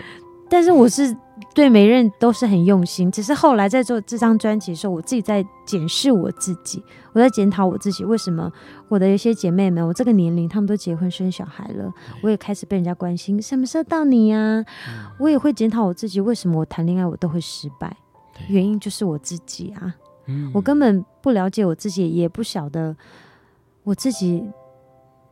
[0.49, 1.15] 但是我是
[1.53, 3.11] 对每任都是很用心。
[3.11, 8.51] 只是后来在做这张专辑的时候，我自己在检视我自己，我在检讨我自己，为什么
[8.87, 14.39] 我的一些姐妹们，我这个年龄，她们都结婚生小孩了，我也开始被人家关心，什么时候到你呀？
[14.39, 14.65] 啊？
[15.19, 17.95] 我也会检讨我自己，为什么我谈恋爱我都会失败？
[18.47, 19.95] 原因就是我自己啊，
[20.53, 22.95] 我根本不了解我自己，也不晓得
[23.83, 24.45] 我自己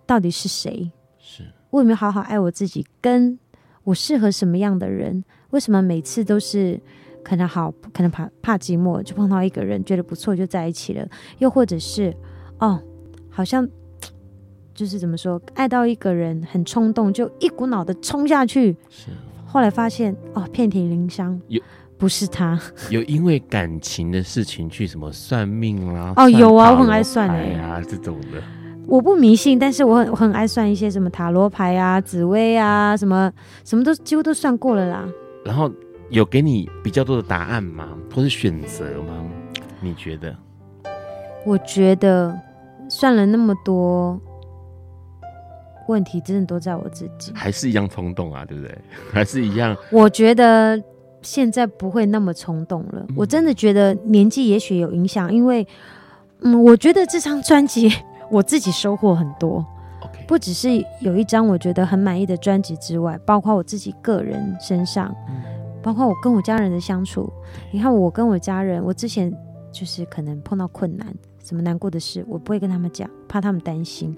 [0.06, 0.92] 到底是谁。
[1.20, 2.86] 是我有没有好好爱我自己？
[3.00, 3.40] 跟
[3.84, 5.24] 我适合什么样的人？
[5.52, 6.80] 为什么每次都是
[7.24, 11.08] 可能好，可能怕怕寂寞，就碰到一个人觉得不错就在一起了？
[11.40, 12.16] 又或者是
[12.60, 12.82] 哦，
[13.30, 13.68] 好像
[14.74, 18.76] 就是怎么说，爱到一个人很冲动，就一股脑的冲下去。
[18.90, 19.10] 是。
[19.46, 21.62] 后来发现哦，遍体鳞伤，有
[21.98, 22.60] 不是他？
[22.92, 26.14] 有因为感情的事情去什么算命啦？
[26.18, 28.44] 哦，有啊，我很爱算哎呀，这种的。
[28.86, 33.32] 我不迷信，但是我很我很爱算一些什么塔罗牌啊、紫薇啊，什么
[33.66, 35.08] 什么都几乎都算过了啦。
[35.48, 35.72] 然后
[36.10, 37.88] 有给你比较多的答案吗？
[38.14, 39.26] 或是选择吗？
[39.80, 40.36] 你觉得？
[41.46, 42.38] 我觉得
[42.90, 44.20] 算了那么多，
[45.88, 47.32] 问题真的都在我自己。
[47.34, 48.78] 还是一样冲动啊，对不对？
[49.14, 49.74] 还是一样。
[49.90, 50.84] 我觉得
[51.22, 53.06] 现在不会那么冲动了。
[53.08, 53.16] 嗯。
[53.16, 55.66] 我真的觉得年纪也许有影响，因为
[56.42, 57.90] 嗯，我觉得这张专辑。
[58.30, 59.66] 我自己收获很多.
[60.28, 65.42] 不只是有一张我觉得很满意的专辑之外，包括我自己个人身上，嗯、
[65.82, 67.32] 包括我跟我家人的相处。
[67.72, 69.34] 你看，我跟我家人，我之前
[69.72, 71.08] 就是可能碰到困难，
[71.42, 74.16] 什么难过的事，我不会跟他们讲，怕他们担心。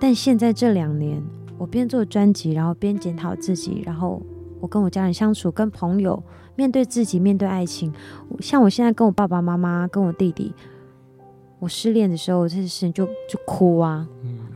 [0.00, 1.22] 但现在这两年，
[1.58, 4.22] 我边做专辑，然后边检讨自己，然后
[4.60, 6.22] 我跟我家人相处，跟朋友
[6.54, 7.92] 面对自己，面对爱情，
[8.40, 10.54] 像我现在跟我爸爸妈妈，跟我弟弟。
[11.58, 14.06] 我失恋的时候，这些事情就就哭啊，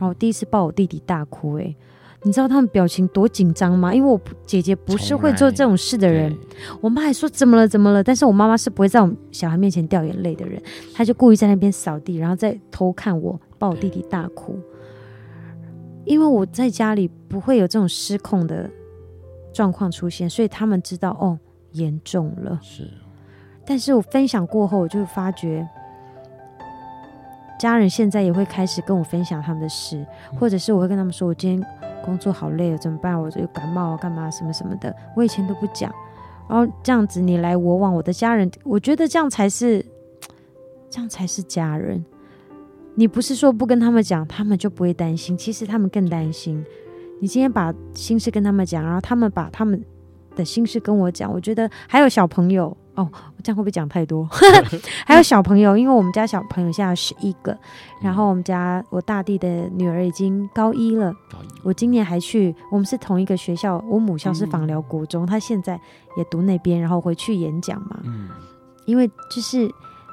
[0.01, 1.75] 然后我第一次抱我弟弟大哭，欸，哎，
[2.23, 3.93] 你知道他们表情多紧张吗？
[3.93, 6.35] 因为我姐姐不是会做这种事的人，
[6.81, 10.59] 我妈还说怎么了怎么了，但是我妈妈是不会在我们小孩面前掉眼泪的人，
[10.95, 14.57] 她就故意在那边扫地，然后再偷看我抱我弟弟大哭，
[16.03, 18.67] 因为我在家里不会有这种失控的
[19.53, 21.37] 状况出现，所以他们知道哦，
[21.73, 22.59] 严重了。
[22.63, 22.89] 是。
[23.63, 25.67] 但是我分享过后，我就发觉，
[27.61, 30.03] 家人现在也会开始跟我分享他们的事，
[30.39, 31.69] 或者是我会跟他们说，我今天
[32.03, 33.21] 工作好累了，怎么办？
[33.21, 35.93] 我就感冒啊，干嘛什么什么的，我以前都不讲。
[36.49, 39.85] 然后这样子你来我往，我的家人，我觉得这样才是，
[40.89, 42.03] 这样才是家人。
[42.95, 46.65] 你不是说不跟他们讲，他们就不会担心，其实他们更担心。
[47.19, 49.85] 你今天把心事跟他们讲，然后他们把他们
[50.35, 54.27] 的心事跟我讲，我觉得还有小朋友哦，我这样会不会讲太多？
[55.05, 57.57] 还有小朋友，因为我们家小朋友现在十一个，
[58.01, 61.47] 然后我们家我大弟的女儿已经高一了，高一。
[61.63, 65.79] 我今年还去，我们是同一个学校，我母校是访寮国中，他现在
[66.17, 68.29] 也读那边，然后回去演讲嘛，嗯，
[68.85, 69.67] 因为就是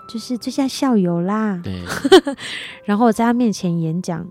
[0.09, 1.83] 就是最佳校友啦，对，
[2.85, 4.27] 然后我在他面前演讲，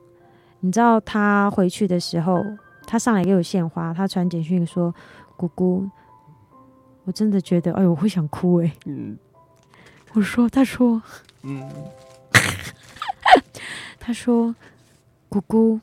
[0.62, 2.44] 你知道他回去的时候。
[2.90, 4.96] 他上来给我献花，他传简讯说
[5.36, 5.86] ：“姑姑，
[7.08, 9.18] 我真的觉得，哎呦，我会想哭哎。”嗯，
[10.12, 11.02] 我说：“他说，
[11.44, 11.64] 嗯，
[13.98, 14.54] 他说，
[15.30, 15.80] 姑姑，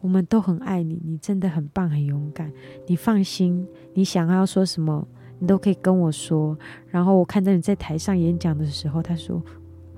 [0.00, 2.52] 我们都很爱你，你真的很棒，很勇敢。
[2.88, 3.64] 你放心，
[3.94, 5.06] 你想要说什么，
[5.38, 6.58] 你都可以跟我说。
[6.88, 9.40] 然后我看到你在台上演讲的时候，他说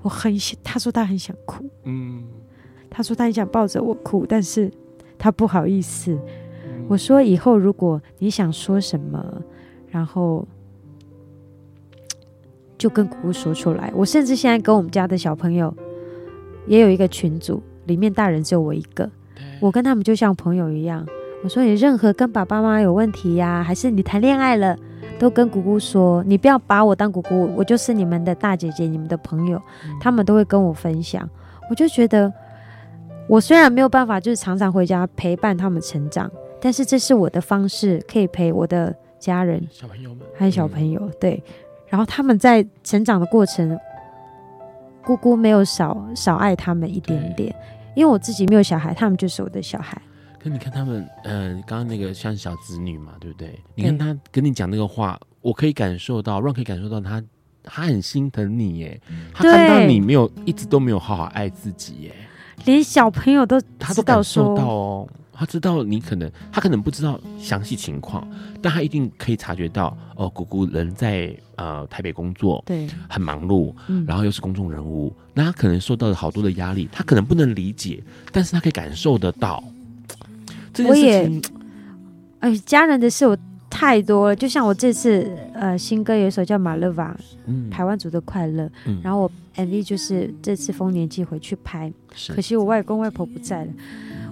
[0.03, 2.23] 我很想，他说他很想哭，嗯，
[2.91, 4.71] 他说他很想抱着我哭，但是。”
[5.21, 6.17] 他不好意思，
[6.87, 9.43] 我说以后如果你想说什么，
[9.89, 10.47] 然后
[12.79, 13.91] 就跟姑姑说出来。
[13.93, 15.71] 我甚至现在跟我们家的小朋友
[16.65, 19.07] 也有一个群组，里面大人只有我一个，
[19.59, 21.05] 我跟他们就像朋友一样。
[21.43, 24.75] 我说你任何跟爸爸妈妈有问题呀，还是你谈恋爱了，
[25.19, 29.61] 都跟姑姑说，你不要把我当姑姑，我就是你们的大姐姐，你们的朋友，
[30.01, 31.29] 他们都会跟我分享。
[31.69, 32.33] 我就觉得。
[33.27, 36.27] 我虽然没有办法，就是常常回家陪伴他们成长，
[36.59, 41.07] 但是这是我的方式，可以陪我的家人、小朋友们，还有小朋友。
[41.19, 41.43] 对，
[41.89, 43.77] 然后他们在成长的过程，
[45.03, 47.53] 姑姑没有少少爱他们一点点，
[47.95, 49.99] 因为我自己没有小孩，他们就是我的小孩。
[50.41, 53.59] 可你看他们，呃，刚刚那个像小子女嘛，对不对？
[53.75, 57.21] 你看他跟你讲那个话，我可以感受到，Ron 可以感受到他，
[57.61, 59.01] 他很心疼你耶，
[59.33, 62.15] 他看到你没有一直都没有好好爱自己耶。
[62.65, 68.27] 连小朋友都他都感受到哦，他知道你可能，他可能不知道详细情况，
[68.61, 79.63] 但他一定可以察觉到哦，姑姑人在呃台北工作，对，很忙碌，嗯，然后又是公众人物，那他可能受到了好多的压力，他可能不能理解，但是他可以感受得到。
[80.73, 81.01] 这件事
[81.41, 81.41] 情，
[82.39, 83.37] 哎，家人的事我。
[83.69, 87.15] 太多了，就像我这次呃新歌有一首叫《马勒瓦》，
[87.45, 91.91] 嗯，台湾族的快乐，嗯，然后我 MV 就是这次丰年祭回去拍，
[92.29, 93.71] 可惜我外公外婆不在了，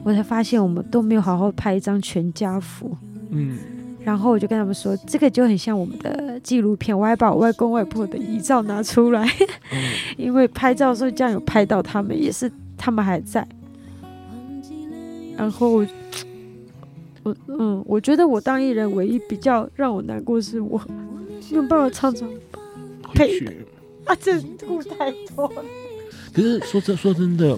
[0.04, 2.98] 我才发现我们都没有好好拍一张全家福，
[3.30, 3.58] 嗯，
[4.04, 9.24] 然后我就跟他们说，这个就很像我们的纪录片，我还把我外公外婆的遗照拿出来，
[9.72, 9.80] 嗯、
[10.18, 13.48] 因为拍照的时候这样有拍到他们，也是他们还在，
[15.38, 15.86] 然后。
[17.48, 20.82] 嗯，我觉得我当艺人唯一比较让我难过是我
[21.52, 22.30] 没有办法常常
[23.14, 23.40] 陪
[24.06, 25.64] 啊，这哭太多了。
[26.34, 27.58] 可是说真说真的，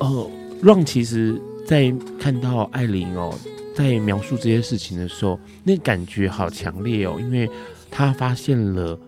[0.00, 0.30] 呃
[0.62, 3.32] ，Ron 其实在看到艾琳哦，
[3.74, 7.48] 在描述这些事情的时候，那感觉好强烈哦，因为
[7.90, 8.98] 他发现了，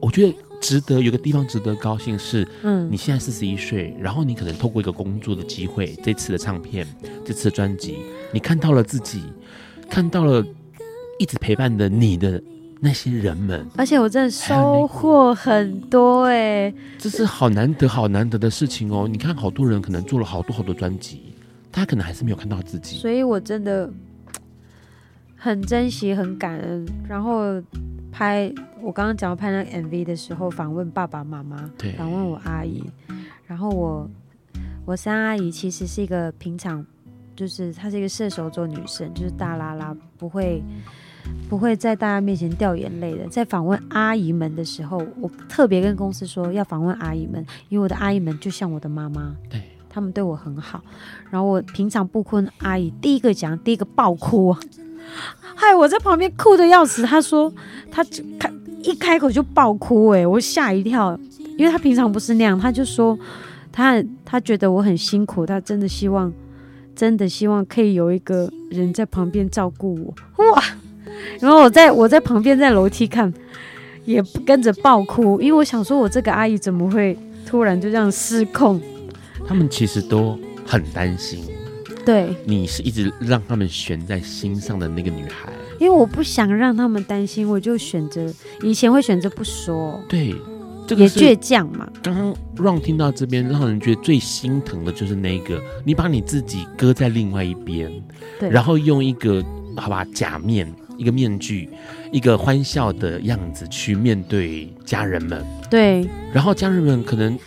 [0.00, 6.86] 我觉得值得有个地方值得高兴是，嗯，你现在四十一岁，然后你可能透过一个工作的机会，这次的唱片，
[7.24, 7.98] 这次的专辑，
[8.32, 9.22] 你看到了自己。
[9.90, 10.44] 看到了
[11.18, 12.40] 一直陪伴的你的
[12.80, 19.08] 那些人们，而且我真的收获很多哎、欸，这是好难得好难得的事情哦。
[19.10, 21.34] 你看，好多人可能做了好多好多专辑，
[21.72, 23.90] 他可能还是没有看到自己，所以我真的
[25.36, 26.86] 很珍惜、很感恩。
[27.08, 27.60] 然后
[28.12, 32.84] 拍我刚刚讲拍那个 MV 的时候，访问爸爸妈妈，对，访问我阿姨，
[33.46, 34.08] 然后我
[34.84, 36.86] 我三阿姨其实是一个平常。
[37.38, 40.60] 就是她是一个射手座女生，就是大拉拉，不会
[41.48, 43.28] 不会在大家面前掉眼泪的。
[43.28, 50.82] 在访问阿姨们的时候，我特别跟公司说要访问阿姨们，因为我的阿姨们就像我的妈妈，对，他们对我很好。
[51.30, 54.52] 然后我平常不哭，阿姨第一个讲，第一个爆哭，
[55.54, 57.04] 害我在旁边哭的要死。
[57.04, 57.52] 她说
[57.88, 58.02] 她
[58.40, 61.16] 开一开口就爆哭，哎，我吓一跳，
[61.56, 62.58] 因为她平常不是那样。
[62.58, 63.16] 她就说
[63.70, 66.32] 她她觉得我很辛苦，她真的希望。
[66.98, 70.60] 真的希望可以有一个人在旁边照顾我哇！
[71.38, 73.32] 然后我在我在旁边在楼梯看，
[74.04, 78.80] 也不跟着爆哭，因为我想说，我这个阿姨怎么会突然就这样失控？
[79.46, 80.36] 他们其实都
[80.66, 81.44] 很担心，
[82.04, 85.52] 对，你是一直让他们悬在心上的那个女孩。
[85.78, 88.26] 因为我不想让他们担心，我就选择
[88.62, 90.02] 以前会选择不说。
[90.08, 90.34] 对，
[90.88, 91.86] 这个也倔强嘛。
[92.02, 97.92] 刚刚让听到这边，让人觉得最心疼的就是那个，你把你自己搁在另外一边，
[98.40, 99.44] 对，然后用一个
[99.76, 101.68] 好吧假面，一个面具，
[102.10, 107.38] 一个欢笑的样子去面对家人们，对，然后家人们可能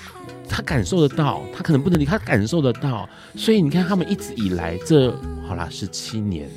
[0.48, 5.12] 他感受得到，他可能不能理，他感受得到，所以你看他们一直以来这
[5.48, 6.48] 好啦十七年，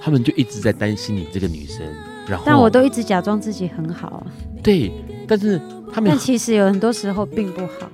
[0.00, 1.86] 他们就一直在担心你这个女生，
[2.26, 4.26] 然后但我都一直假装自己很好啊，
[4.62, 4.90] 对，
[5.26, 5.60] 但是
[5.92, 7.90] 他们但其实有很多时候并不好，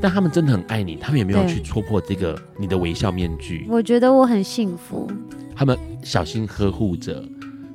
[0.00, 5.10] 但他们真的很爱你，他们也没有去戳破这个你的微笑面具，我觉得我很幸福，
[5.54, 7.22] 他们小心呵护着。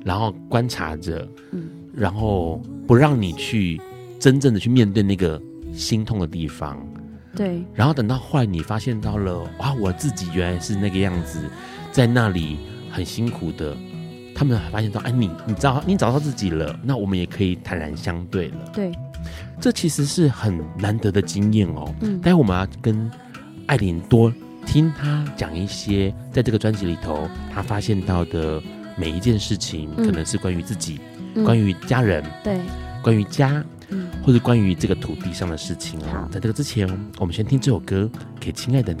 [0.04, 3.80] 然后观察着，嗯，然后不让你去
[4.18, 5.40] 真正的去面对那个
[5.72, 6.76] 心痛的地方，
[7.36, 7.62] 对。
[7.72, 11.38] 然后等到后来你发现到了，哇，我自己原来是那个样子，
[11.92, 12.58] 在那里
[12.90, 13.76] 很辛苦的，
[14.42, 18.56] 他们还发现到，哎，你你找你找到自己了，那我们也可以坦然相对了。
[18.72, 18.90] 对，
[19.60, 21.94] 这其实是很难得的经验哦。
[22.00, 23.10] 嗯，待会我们要跟
[23.66, 24.32] 艾琳多
[24.66, 28.60] 听她讲一些，在这个专辑里头，她发现到的。
[28.94, 31.00] 每一件事情可能是关于自己，
[31.34, 32.60] 嗯、关于家人，对，
[33.02, 36.28] 关于家，嗯，或者关于这个土地上的事情哦。
[36.30, 36.86] 在这个之前，
[37.18, 39.00] 我们先听这首歌，给亲爱的你。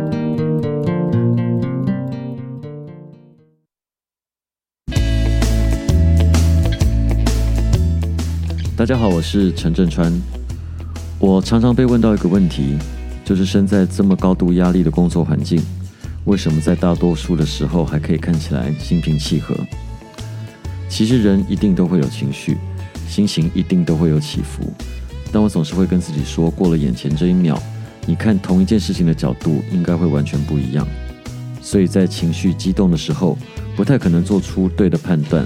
[8.81, 10.11] 大家好，我是陈镇川。
[11.19, 12.79] 我常常被问到一个问题，
[13.23, 15.61] 就是身在这么高度压力的工作环境，
[16.25, 19.55] 为什么在大多数的时候还可以看起来心平气和？
[20.89, 22.57] 其实人一定都会有情绪。
[23.07, 24.73] 心情一定都会有起伏，
[25.31, 27.61] 但我总是会跟自己说，过了眼前这一秒，
[28.07, 30.87] 你看同一件事情的角度应该会完全不一样。
[31.61, 33.37] 所以在情绪激动的时候，
[33.75, 35.45] 不太可能做出对的判断。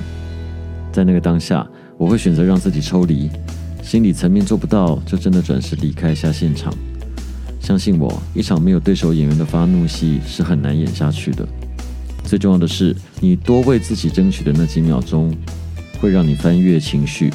[0.94, 1.68] 在那个当下，
[1.98, 3.30] 我会选择让自己抽离，
[3.82, 6.74] 心理层面做不到，就真的转身离开一下现场。
[7.62, 11.48] 相信我，一场没有对手演员的发怒戏是很难演下去的。
[12.24, 15.36] 最重要的是，你多为自己争取的那几秒钟，
[16.00, 17.32] 会让你翻越情绪。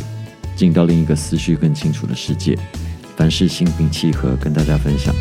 [0.55, 2.59] 进到另一个思绪更清楚的世界，
[3.17, 5.15] 凡事心平气和，跟大家分享。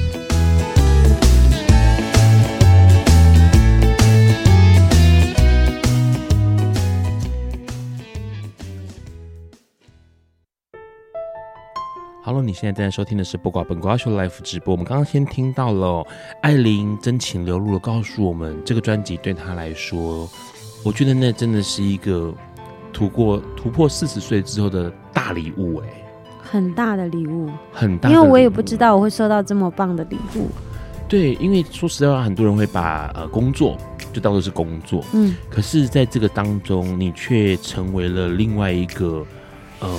[12.30, 14.72] Hello，你现在正在收听的是不挂本瓜秀 Live 直播。
[14.72, 16.06] 我们刚刚先听到了
[16.44, 20.30] 艾琳真情流露的告诉我们，这个专辑对她来说，
[20.84, 22.32] 我觉得那真的是一个。
[22.94, 25.88] 突破突破四十岁之后的大礼物，哎，
[26.40, 30.50] 很大的礼物，很大，因为我也不知道我会收到这么棒的礼物。
[31.08, 33.76] 对，因为说实在话，很多人会把呃工作
[34.14, 39.26] 就当做是工作，嗯，可是在这个当中，你却成为了另外一个
[39.80, 39.90] 呃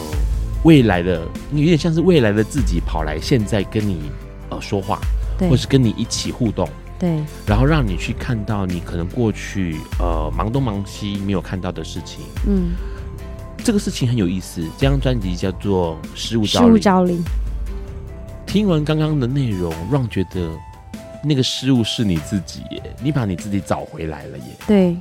[0.65, 4.11] 未来的，你有点像是未来的自己跑来现在跟你
[4.51, 5.01] 呃说话，
[5.39, 6.69] 对，或是跟你一起互动。
[6.99, 12.73] 对，然后让你去看到你可能过去呃忙东忙西没有看到的事情，嗯，
[13.65, 14.63] 这个事情很有意思。
[14.77, 16.69] 这张专辑叫做《失物招领》。
[16.73, 17.25] 失物招领。
[18.47, 20.51] 听完刚刚的内容，让觉得
[21.25, 24.45] 那个失物是你自己耶，你把你自己找回来了耶。
[24.67, 24.97] 对，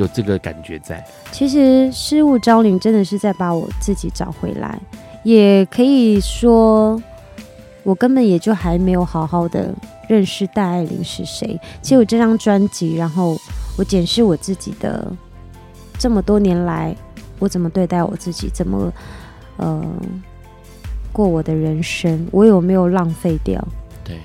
[0.00, 1.04] 有这个感觉在。
[1.30, 4.80] 其实失物招领真的是在把我自己找回来，
[5.22, 7.00] 也可以说，
[7.82, 9.72] 我根本也就还没有好好的。
[10.08, 11.60] 认识戴爱玲是谁？
[11.80, 13.36] 其实我这张专辑，然后
[13.78, 15.12] 我检视我自己的
[15.96, 16.92] 这么多年来，
[17.38, 18.92] 我怎么对待我自己，怎么
[19.58, 19.80] 呃
[21.12, 23.64] 过我的人生，我有没有浪费掉？
[24.02, 24.18] 对。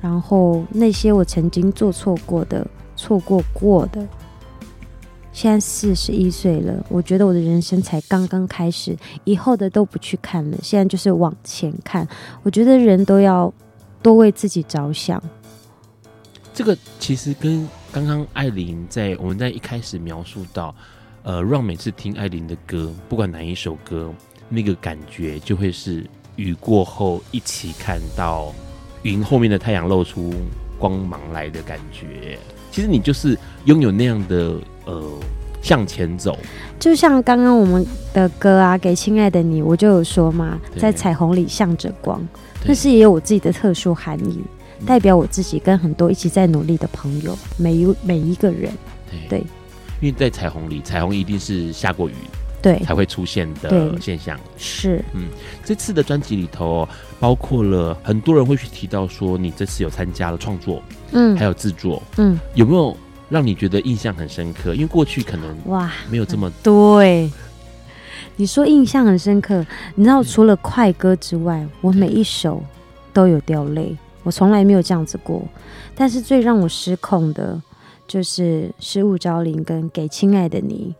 [0.00, 2.66] 然后那些我曾经做错过的、
[2.96, 4.04] 错过过的，
[5.32, 12.06] 现在四十一岁了，我觉得我的人生才刚刚开始，以后的都不去看了，现在就是往前看。
[12.42, 13.52] 我觉得人都要。
[14.02, 15.22] 多为自己着想，
[16.54, 20.74] 这个其实跟刚刚艾琳在我们在一开始描述到，
[21.22, 24.10] 呃，让每次听艾琳的歌，不管哪一首歌，
[24.48, 28.54] 那个感觉就会是雨过后一起看到
[29.02, 30.32] 云后面的太阳露出
[30.78, 32.38] 光芒来的感觉。
[32.70, 35.02] 其实你就是拥有那样的呃
[35.62, 36.38] 向前走，
[36.78, 42.20] 就像刚刚我们的歌啊，给亲爱的你，我就有说嘛，在彩虹里向着光。
[42.64, 44.42] 但是也有我自己的特殊含义，
[44.86, 48.72] 代表我自己跟很多一起在努力的朋友，每一每一个人。
[49.10, 49.46] 对，对。
[50.00, 52.14] 因为在彩虹里，彩虹一定是下过雨
[52.62, 54.38] 对，才会出现的现象。
[54.56, 55.28] 是，嗯，
[55.62, 62.96] 这次的专辑里头包括了很多人会去提到说，你这次有参加了创作，嗯，还有制作，嗯，有没有
[63.30, 64.74] 让你觉得印象很深刻？
[64.74, 67.30] 因为过去可能哇没有这么对。
[68.36, 69.64] 你说印象很深刻，
[69.94, 72.62] 你知道除了快歌之外，我每一首
[73.12, 75.42] 都有掉泪，我从来没有这样子过。
[75.94, 77.60] 但是最让我失控的，
[78.08, 80.94] 就是《失物招领》跟《给亲爱的你》，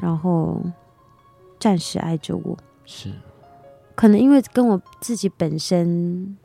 [0.00, 0.62] 然后
[1.58, 2.56] 暂时爱着我。
[2.84, 3.08] 是，
[3.94, 6.36] 可能因为跟我自己本身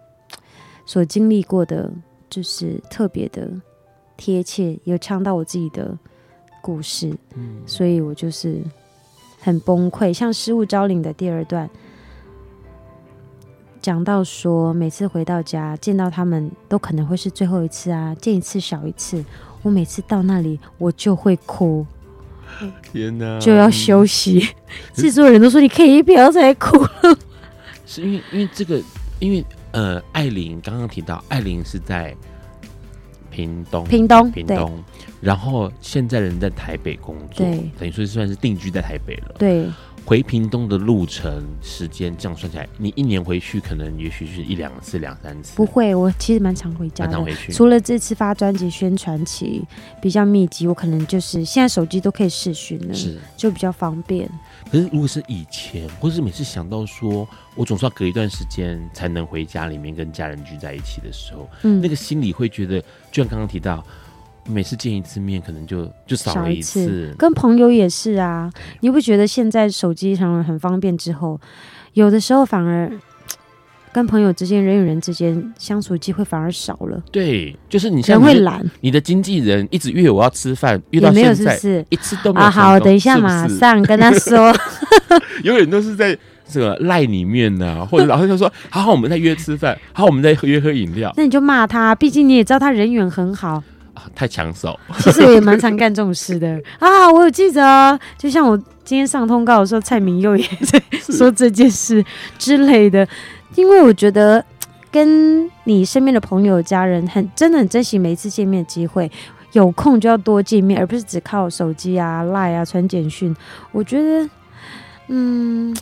[0.85, 1.91] 所经历过的，
[2.29, 3.51] 就是特别的
[4.19, 5.97] 贴切，有唱到我自己的
[6.61, 8.61] 故事，嗯，所以我就是
[9.39, 10.11] 很崩溃。
[10.11, 11.69] 像《失物招领》的第二段，
[13.81, 19.23] 讲到说，每次回到家见到他们，都可能会是最后一次啊，见一次少一次。
[19.61, 21.85] 我每次到那里，我就会哭，
[22.91, 24.39] 天哪，就要休息。
[24.39, 27.17] 嗯、制作人都说：“你可以不要再哭了。
[27.87, 28.81] ”是因为因为这个，
[29.19, 32.15] 因为呃，艾琳刚刚提到，艾琳是在
[33.29, 34.83] 屏东，屏东，屏东，
[35.21, 39.65] 然后现在人在台北工作，对，等于说算是定居在台北了，对。
[40.05, 45.55] 回屏东的路程时间这样算起来，你一年回去可能也许是一两次、两三次。
[45.55, 47.11] 不会，我其实蛮常回家的。
[47.11, 47.51] 常回去。
[47.51, 49.63] 除了这次发专辑宣传期
[50.01, 54.27] 比较密集，我可能就是现在手机都可以视讯了，是就比较方便。
[54.71, 57.27] 可是如果是以前，或是每次想到说
[57.59, 62.79] 我总是要隔一段时间才能回家里面跟家人聚在一起的时候，嗯，那个心里会觉得，
[63.11, 63.85] 就像刚刚提到。
[64.45, 67.13] 每次见一次面，可能就就少了一次。
[67.19, 71.39] 跟朋友也是啊，你不觉得现在手机上很方便之后，
[71.93, 72.91] 有的时候反而
[73.93, 76.99] 跟朋友之间、人与人之间相处机会反而少了。
[77.11, 82.49] 对，就是你现在人会懒，你的经纪人一直约我要吃饭，约到现在没有是不是一次都没有啊。
[82.49, 84.51] 好，等一下马上跟他说，
[85.43, 86.17] 永远都是在
[86.49, 91.13] 这个赖里面呢、啊，或者老师就说，好好，我们再约吃饭，好，我们再约喝饮料。
[91.15, 93.61] 那你就骂他，毕竟你也知道他人缘很好。
[94.15, 97.11] 太抢手，其实我也蛮常干这种事的 啊！
[97.11, 100.81] 我有记得啊，就像我今天上通告的时候，蔡明佑也在
[101.13, 102.03] 说这件事
[102.37, 103.05] 之类的。
[103.55, 104.43] 因为我觉得
[104.89, 109.11] 跟你身边的朋友、家人很真的很珍惜每一次见面的机会，
[109.51, 113.35] 有空就要多见面，而不是只靠手机啊、赖啊、传简讯。
[113.73, 114.29] 我觉得，
[115.07, 115.75] 嗯，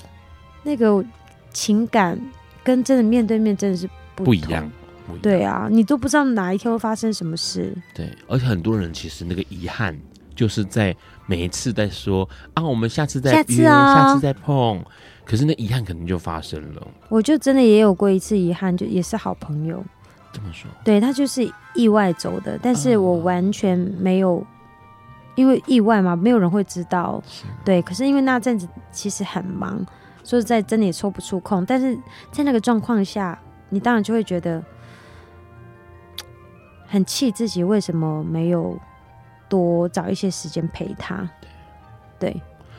[0.67, 1.03] 那个
[1.53, 2.19] 情感
[2.61, 4.69] 跟真的面对面真的是不，不一样。
[5.21, 7.73] 对啊，你都不知道哪一天会发生什么事。
[7.95, 9.97] 对，而且很多人其实那个遗憾，
[10.35, 10.93] 就是在
[11.25, 14.83] 每一次在说啊，我们下次再约，下次啊，下次再碰，
[15.23, 16.85] 可是那遗憾可能就发生了。
[17.07, 19.81] 我就真的也有过一次遗憾，就也是好朋友。
[20.33, 20.69] 这么说？
[20.83, 24.45] 对，他就是意外走的，但是我完全没有，嗯、
[25.35, 27.23] 因为意外嘛，没有人会知道。
[27.63, 29.83] 对，可是因为那阵子其实很忙，
[30.27, 31.65] 所以在真的也抽不出空。
[31.65, 31.97] 但是
[32.31, 34.61] 在那个状况下，你当然就会觉得。
[36.89, 38.79] 很气自己为什么没有
[39.49, 41.29] 多找一些时间陪他？
[42.17, 42.33] 对，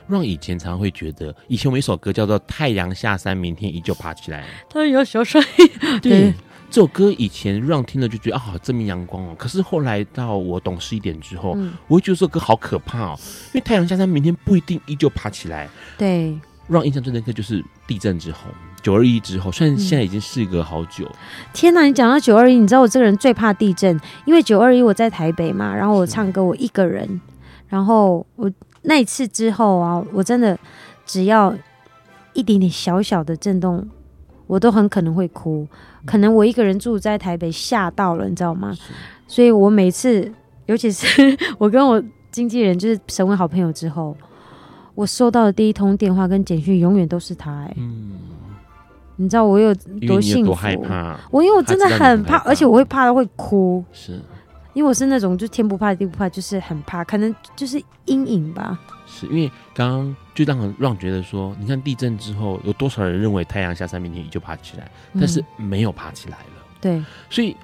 [0.06, 4.42] 让以前常常会觉得，以前我有一首歌叫做《太阳下山，明天依旧爬起来》。
[4.70, 5.70] 他有小声音。
[6.00, 6.32] 对，
[6.70, 9.36] 这首歌以前让听了就觉得啊，好正面阳光哦。
[9.38, 13.18] 可是后来到我懂事一点之后，嗯、我会觉得这首歌好可怕哦，
[13.48, 15.68] 因为太阳下山，明天不一定依旧爬起来。
[15.98, 16.34] 对，
[16.68, 18.38] 让印象最深刻就是地震之后。
[18.80, 21.04] 九二一之后，虽然现在已经事隔好久。
[21.06, 21.16] 嗯、
[21.52, 21.82] 天哪！
[21.82, 27.20] 你讲到九二一，你知道我这个人最怕地震，因为九二一我在台北嘛，然后我唱歌我一个人，
[27.66, 28.50] 然后我
[28.82, 30.56] 那一次之后啊，我真的
[31.04, 31.52] 只要
[32.34, 33.86] 一点点小小的震动，
[34.46, 35.66] 我都很可能会哭。
[36.06, 38.72] 可能我一个人住在台北，吓到了，你知道吗？
[39.26, 40.32] 所以我每次，
[40.66, 44.16] 尤其是 我跟我经纪人就是成为好朋友之后，
[44.98, 47.66] 我收到的第一通电话跟简讯永远都是他、欸。
[47.66, 48.18] 哎，嗯。
[49.14, 49.72] 你知道我有
[50.08, 50.46] 多幸福？
[50.46, 51.16] 多害怕？
[51.30, 53.84] 我因为我真的很怕，怕，而且我会怕到会哭。
[53.92, 54.20] 是，
[54.74, 58.76] 因为我是那种就天不怕地不怕，就是很怕，可能就是阴影吧。
[59.06, 66.54] 是因为刚刚就让人让觉得说，你看地震之后，有多少人认为太阳下山，明天依旧爬起来，但是没有爬起来了。
[66.56, 67.56] 嗯、对，所以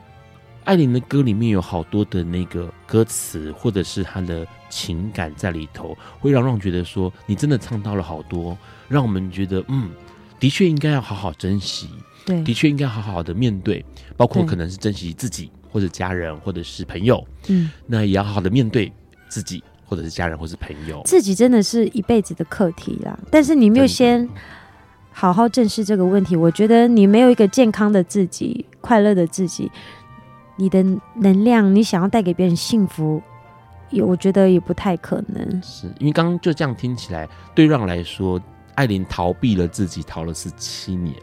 [0.64, 8.56] 艾琳的歌里面有好多的那个歌词，或者是他的情感在里头，会让让觉得说，你真的唱到了好多，
[8.88, 9.90] 让我们觉得嗯。
[10.40, 11.88] 的确应该要好好珍惜，
[12.26, 13.82] 对，的确应该好好的面对，
[14.14, 18.92] 包括可能是珍惜自己或者家人或者是朋友，嗯，那也要好好的面对
[19.26, 23.18] 自己或者是家人或者是朋友，自己真的是一辈子的课题啦。
[23.30, 24.28] 但是你没有先
[25.12, 29.70] 好好正视这个问题，我觉得你没有一个健康的自己、快乐的自己，
[30.56, 30.84] 你的
[31.14, 33.22] 能量，你想要带给别人幸福，
[33.90, 35.62] 也我觉得也不太可能。
[35.62, 38.40] 是因为刚刚就这样听起来，对让来说，
[38.74, 41.14] 艾琳逃避了自己，逃了十七年。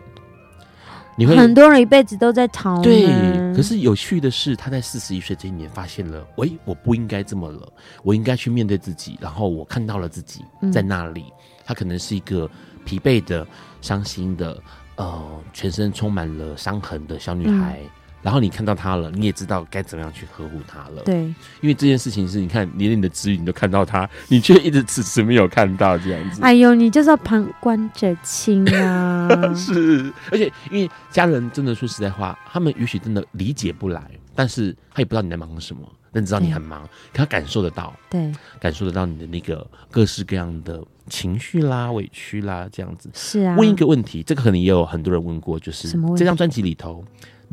[1.17, 2.81] 你会很多人一辈子都在逃。
[2.81, 3.05] 对，
[3.53, 7.71] 可是有趣的是，他在四十一岁这一年发现了，喂，我不应该这么了，
[8.01, 9.17] 我应该去面对自己。
[9.21, 12.49] 然后我看到了自己在那里，嗯、他可能是一个
[12.85, 13.45] 疲惫的、
[13.81, 14.57] 伤心的，
[14.95, 15.21] 呃，
[15.51, 17.79] 全身充满了伤痕的小女孩。
[17.81, 17.89] 嗯
[18.21, 21.01] 然后你看到他了，你也知道该怎么样去呵护他了。
[21.03, 21.23] 对，
[21.61, 26.41] 因为这件事情是你看，连你的子女你都看到他，你却一直迟迟没有看到这样子。
[26.41, 29.27] 哎呦，你就是要旁观者清啊！
[29.55, 34.03] 是，而且因为家人真的说实在话，他们也许真的理解不来，
[34.35, 43.09] 但是他也不知道你在忙什么，但知道你很忙，可他感受得到，对，感受得到你的那个各式各样的情绪啦、委屈啦这样子。
[43.13, 43.55] 是啊。
[43.57, 47.03] 问一个问题，这个可能也有很多人问过，就是这张专辑里头。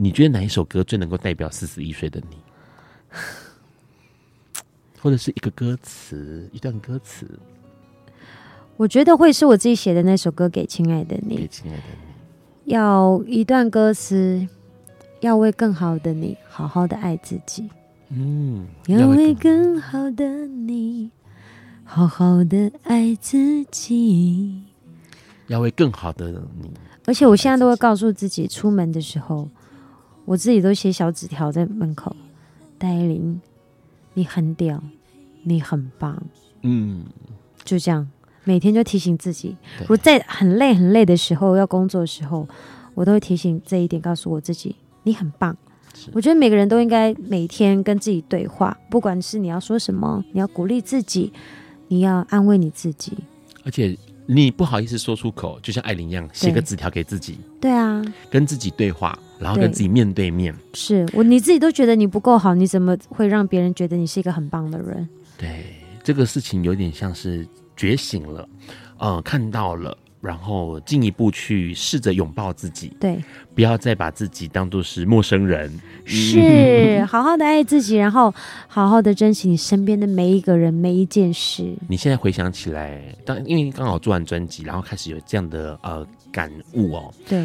[0.01, 2.37] 你觉得哪一首歌最能够代表四十一岁的你？
[5.01, 7.29] 或者是一个歌词，一段歌词？
[8.77, 11.35] 我觉得会是我自己写的那首歌《给亲爱的你》。
[11.39, 11.83] 给亲爱的
[12.65, 14.47] 你，要一段歌词，
[15.19, 17.69] 要为更好的你好好的爱自己。
[18.11, 21.11] 嗯，要为更好的你
[21.83, 24.63] 好好的爱自己。
[25.49, 26.31] 要为更好的
[26.61, 26.71] 你，
[27.07, 29.49] 而且我现在都会告诉自己，出门的时候。
[30.29, 32.15] 我自己都写小纸条在门口，
[32.77, 33.41] 戴爱玲，
[34.13, 34.79] 你很屌，
[35.43, 36.23] 你很棒，
[36.61, 37.07] 嗯，
[37.65, 38.07] 就这样，
[38.45, 39.57] 每天就提醒自己。
[39.89, 42.47] 我在很累很累的时候，要工作的时候，
[42.93, 45.57] 我都会提醒这一点，告诉我自己，你很棒。
[46.13, 51.33] 我觉得每个人都应该每天跟自己对话，不管是你要说什么，你要鼓励自己，
[51.89, 53.17] 你要安慰你自己，
[53.65, 53.97] 而且。
[54.31, 57.39] 你不好意思说出口，就像艾琳一样，写个纸条给自己。
[57.59, 60.55] 对啊，跟自己对话，然后跟自己面对面。
[60.55, 65.09] 对是我，你自己都觉得你不够好，你怎么会让别人觉得你是一个很棒的人？
[65.39, 65.65] 对，
[66.05, 68.47] 这个事情有点像是觉醒了，
[68.99, 69.97] 呃，看到了。
[70.21, 73.23] 然后进一步去试着拥抱自己，对，
[73.55, 75.73] 不要再把自己当做是陌生人，
[76.05, 78.35] 是 好好的爱自己，然后
[78.67, 81.77] 好好的珍惜你身边的每一个人、每一件事。
[81.89, 87.39] 你现在回想起来，当因为刚好做完专辑，然后开始有这样的呃感悟哦，对，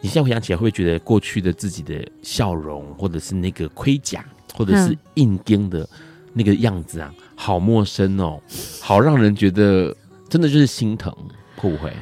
[0.00, 5.88] 你现在回想起来，会不会觉得过去的自己的笑容，或者是那个盔甲，或者是硬钉的
[6.32, 8.40] 那个样子啊，好陌生哦，
[8.80, 9.96] 好让人觉得
[10.28, 11.14] 真的就是心疼，
[11.56, 11.92] 会不会？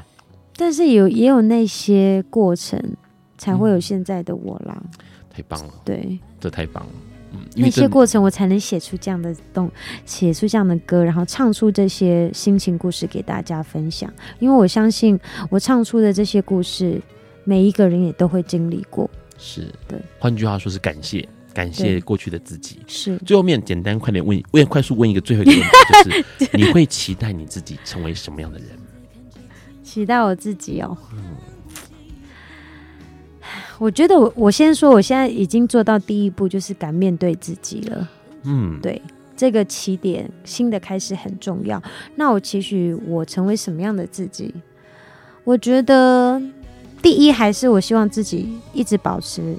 [0.57, 2.81] 但是有也有那些过程，
[3.37, 4.77] 才会有现在的我啦。
[4.83, 4.91] 嗯、
[5.31, 6.93] 太棒了，对，这太棒了。
[7.33, 9.71] 嗯，那些过程我才能写出这样的动，
[10.05, 14.11] 写出这样的歌，然后唱出这些心情故事给大家分享。
[14.39, 15.19] 因为我相信，
[15.51, 17.01] 我唱出的这些故事，
[17.45, 19.11] 每一个人也都会经历过。
[19.37, 22.79] 是对，换句话说是感谢，感谢过去的自己。
[22.87, 25.67] 是最后面简单快点问，我也快速问一个最后一个问题，
[26.39, 28.69] 就是 你会期待你自己成为什么样的人？
[29.87, 30.99] 期待我自己哦，
[33.79, 38.09] 我觉得我我先说，我现在已经做到第一步，就是敢面对自己了。
[38.43, 39.01] 嗯，对，
[39.37, 41.81] 这个起点，新的开始很重要。
[42.17, 44.53] 那我期许我成为什么样的自己？
[45.45, 46.43] 我觉得
[47.01, 49.57] 第一还是我希望自己一直保持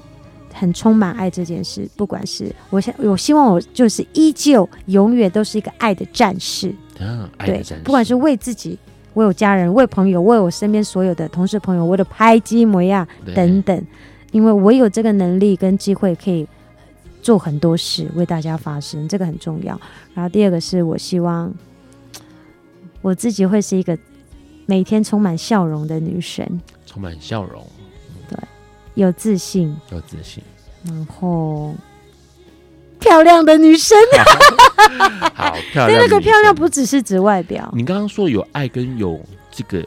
[0.52, 6.68] 很充满爱这件事，不管是我想，我希望我就是依旧永远都是一个爱的战士。
[7.00, 7.74] 啊，爱的战士。
[7.76, 8.78] 对，不管是为自己。
[9.18, 13.04] 为我家人，为朋友，为我身边所有的同事朋友，我的拍机模样
[13.34, 13.86] 等等，
[14.30, 16.46] 因为我有这个能力跟机会，可以
[17.20, 19.78] 做很多事为大家发声，这个很重要。
[20.14, 21.52] 然后第二个是我希望
[23.02, 23.98] 我自己会是一个
[24.66, 27.66] 每天充满笑容的女神，充满笑容，
[28.30, 28.38] 对，
[28.94, 30.40] 有自信，有自信，
[30.84, 31.74] 然后。
[32.98, 33.96] 漂亮的女生，
[35.34, 36.00] 好漂亮。
[36.00, 37.70] 那个漂亮不只是指外表。
[37.74, 39.20] 你刚刚说有爱跟有
[39.50, 39.84] 这个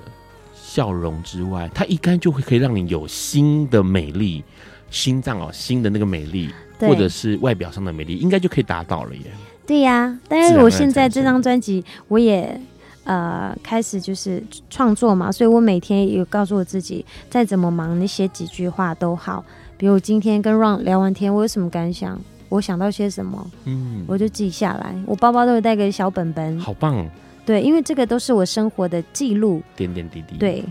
[0.54, 4.44] 笑容之外，它一干就会可以让你有新的美丽，
[4.90, 6.50] 心脏哦，新的那个美丽，
[6.80, 9.24] 或者是外表上的美丽，应该就可以达到了耶。
[9.68, 12.60] 对呀、啊，但是我现在这张专辑，我也
[13.04, 19.44] 呃开始就是创作嘛，所以我每天有告诉我自己，再怎么忙，你写几句话都好。
[19.78, 22.20] 比如今天跟 Ron 聊完天，我有什么感想？
[22.52, 24.94] 我想到些什么，嗯，我就记下来。
[25.08, 27.10] 我包包都会带个小本本，好棒。
[27.46, 30.36] 对，因为这个都是我生活的记录，点点滴滴。
[30.38, 30.64] 对，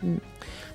[0.00, 0.18] 嗯。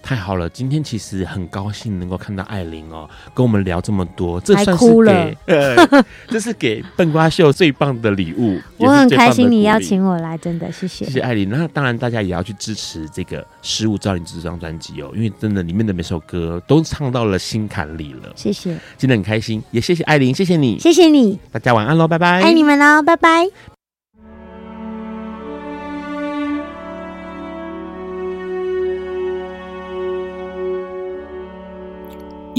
[0.03, 8.59] 太好了，今天其实很高兴能够看到艾琳哦，跟我们聊这么多，这算是哭了给 呃，这是给笨瓜秀最棒的礼物。
[8.77, 11.49] 我很开心你邀请我来，真的谢谢，谢谢艾琳。
[11.49, 18.31] 那当然，大家也要去支持这个《失物招领》这张专辑哦，因为真的里面的每首歌都唱到了心坎里了。
[18.35, 23.72] 谢谢，真的很开心，也谢谢艾琳，谢谢你，谢谢你，大家晚安喽，拜拜，爱你们喽，拜拜。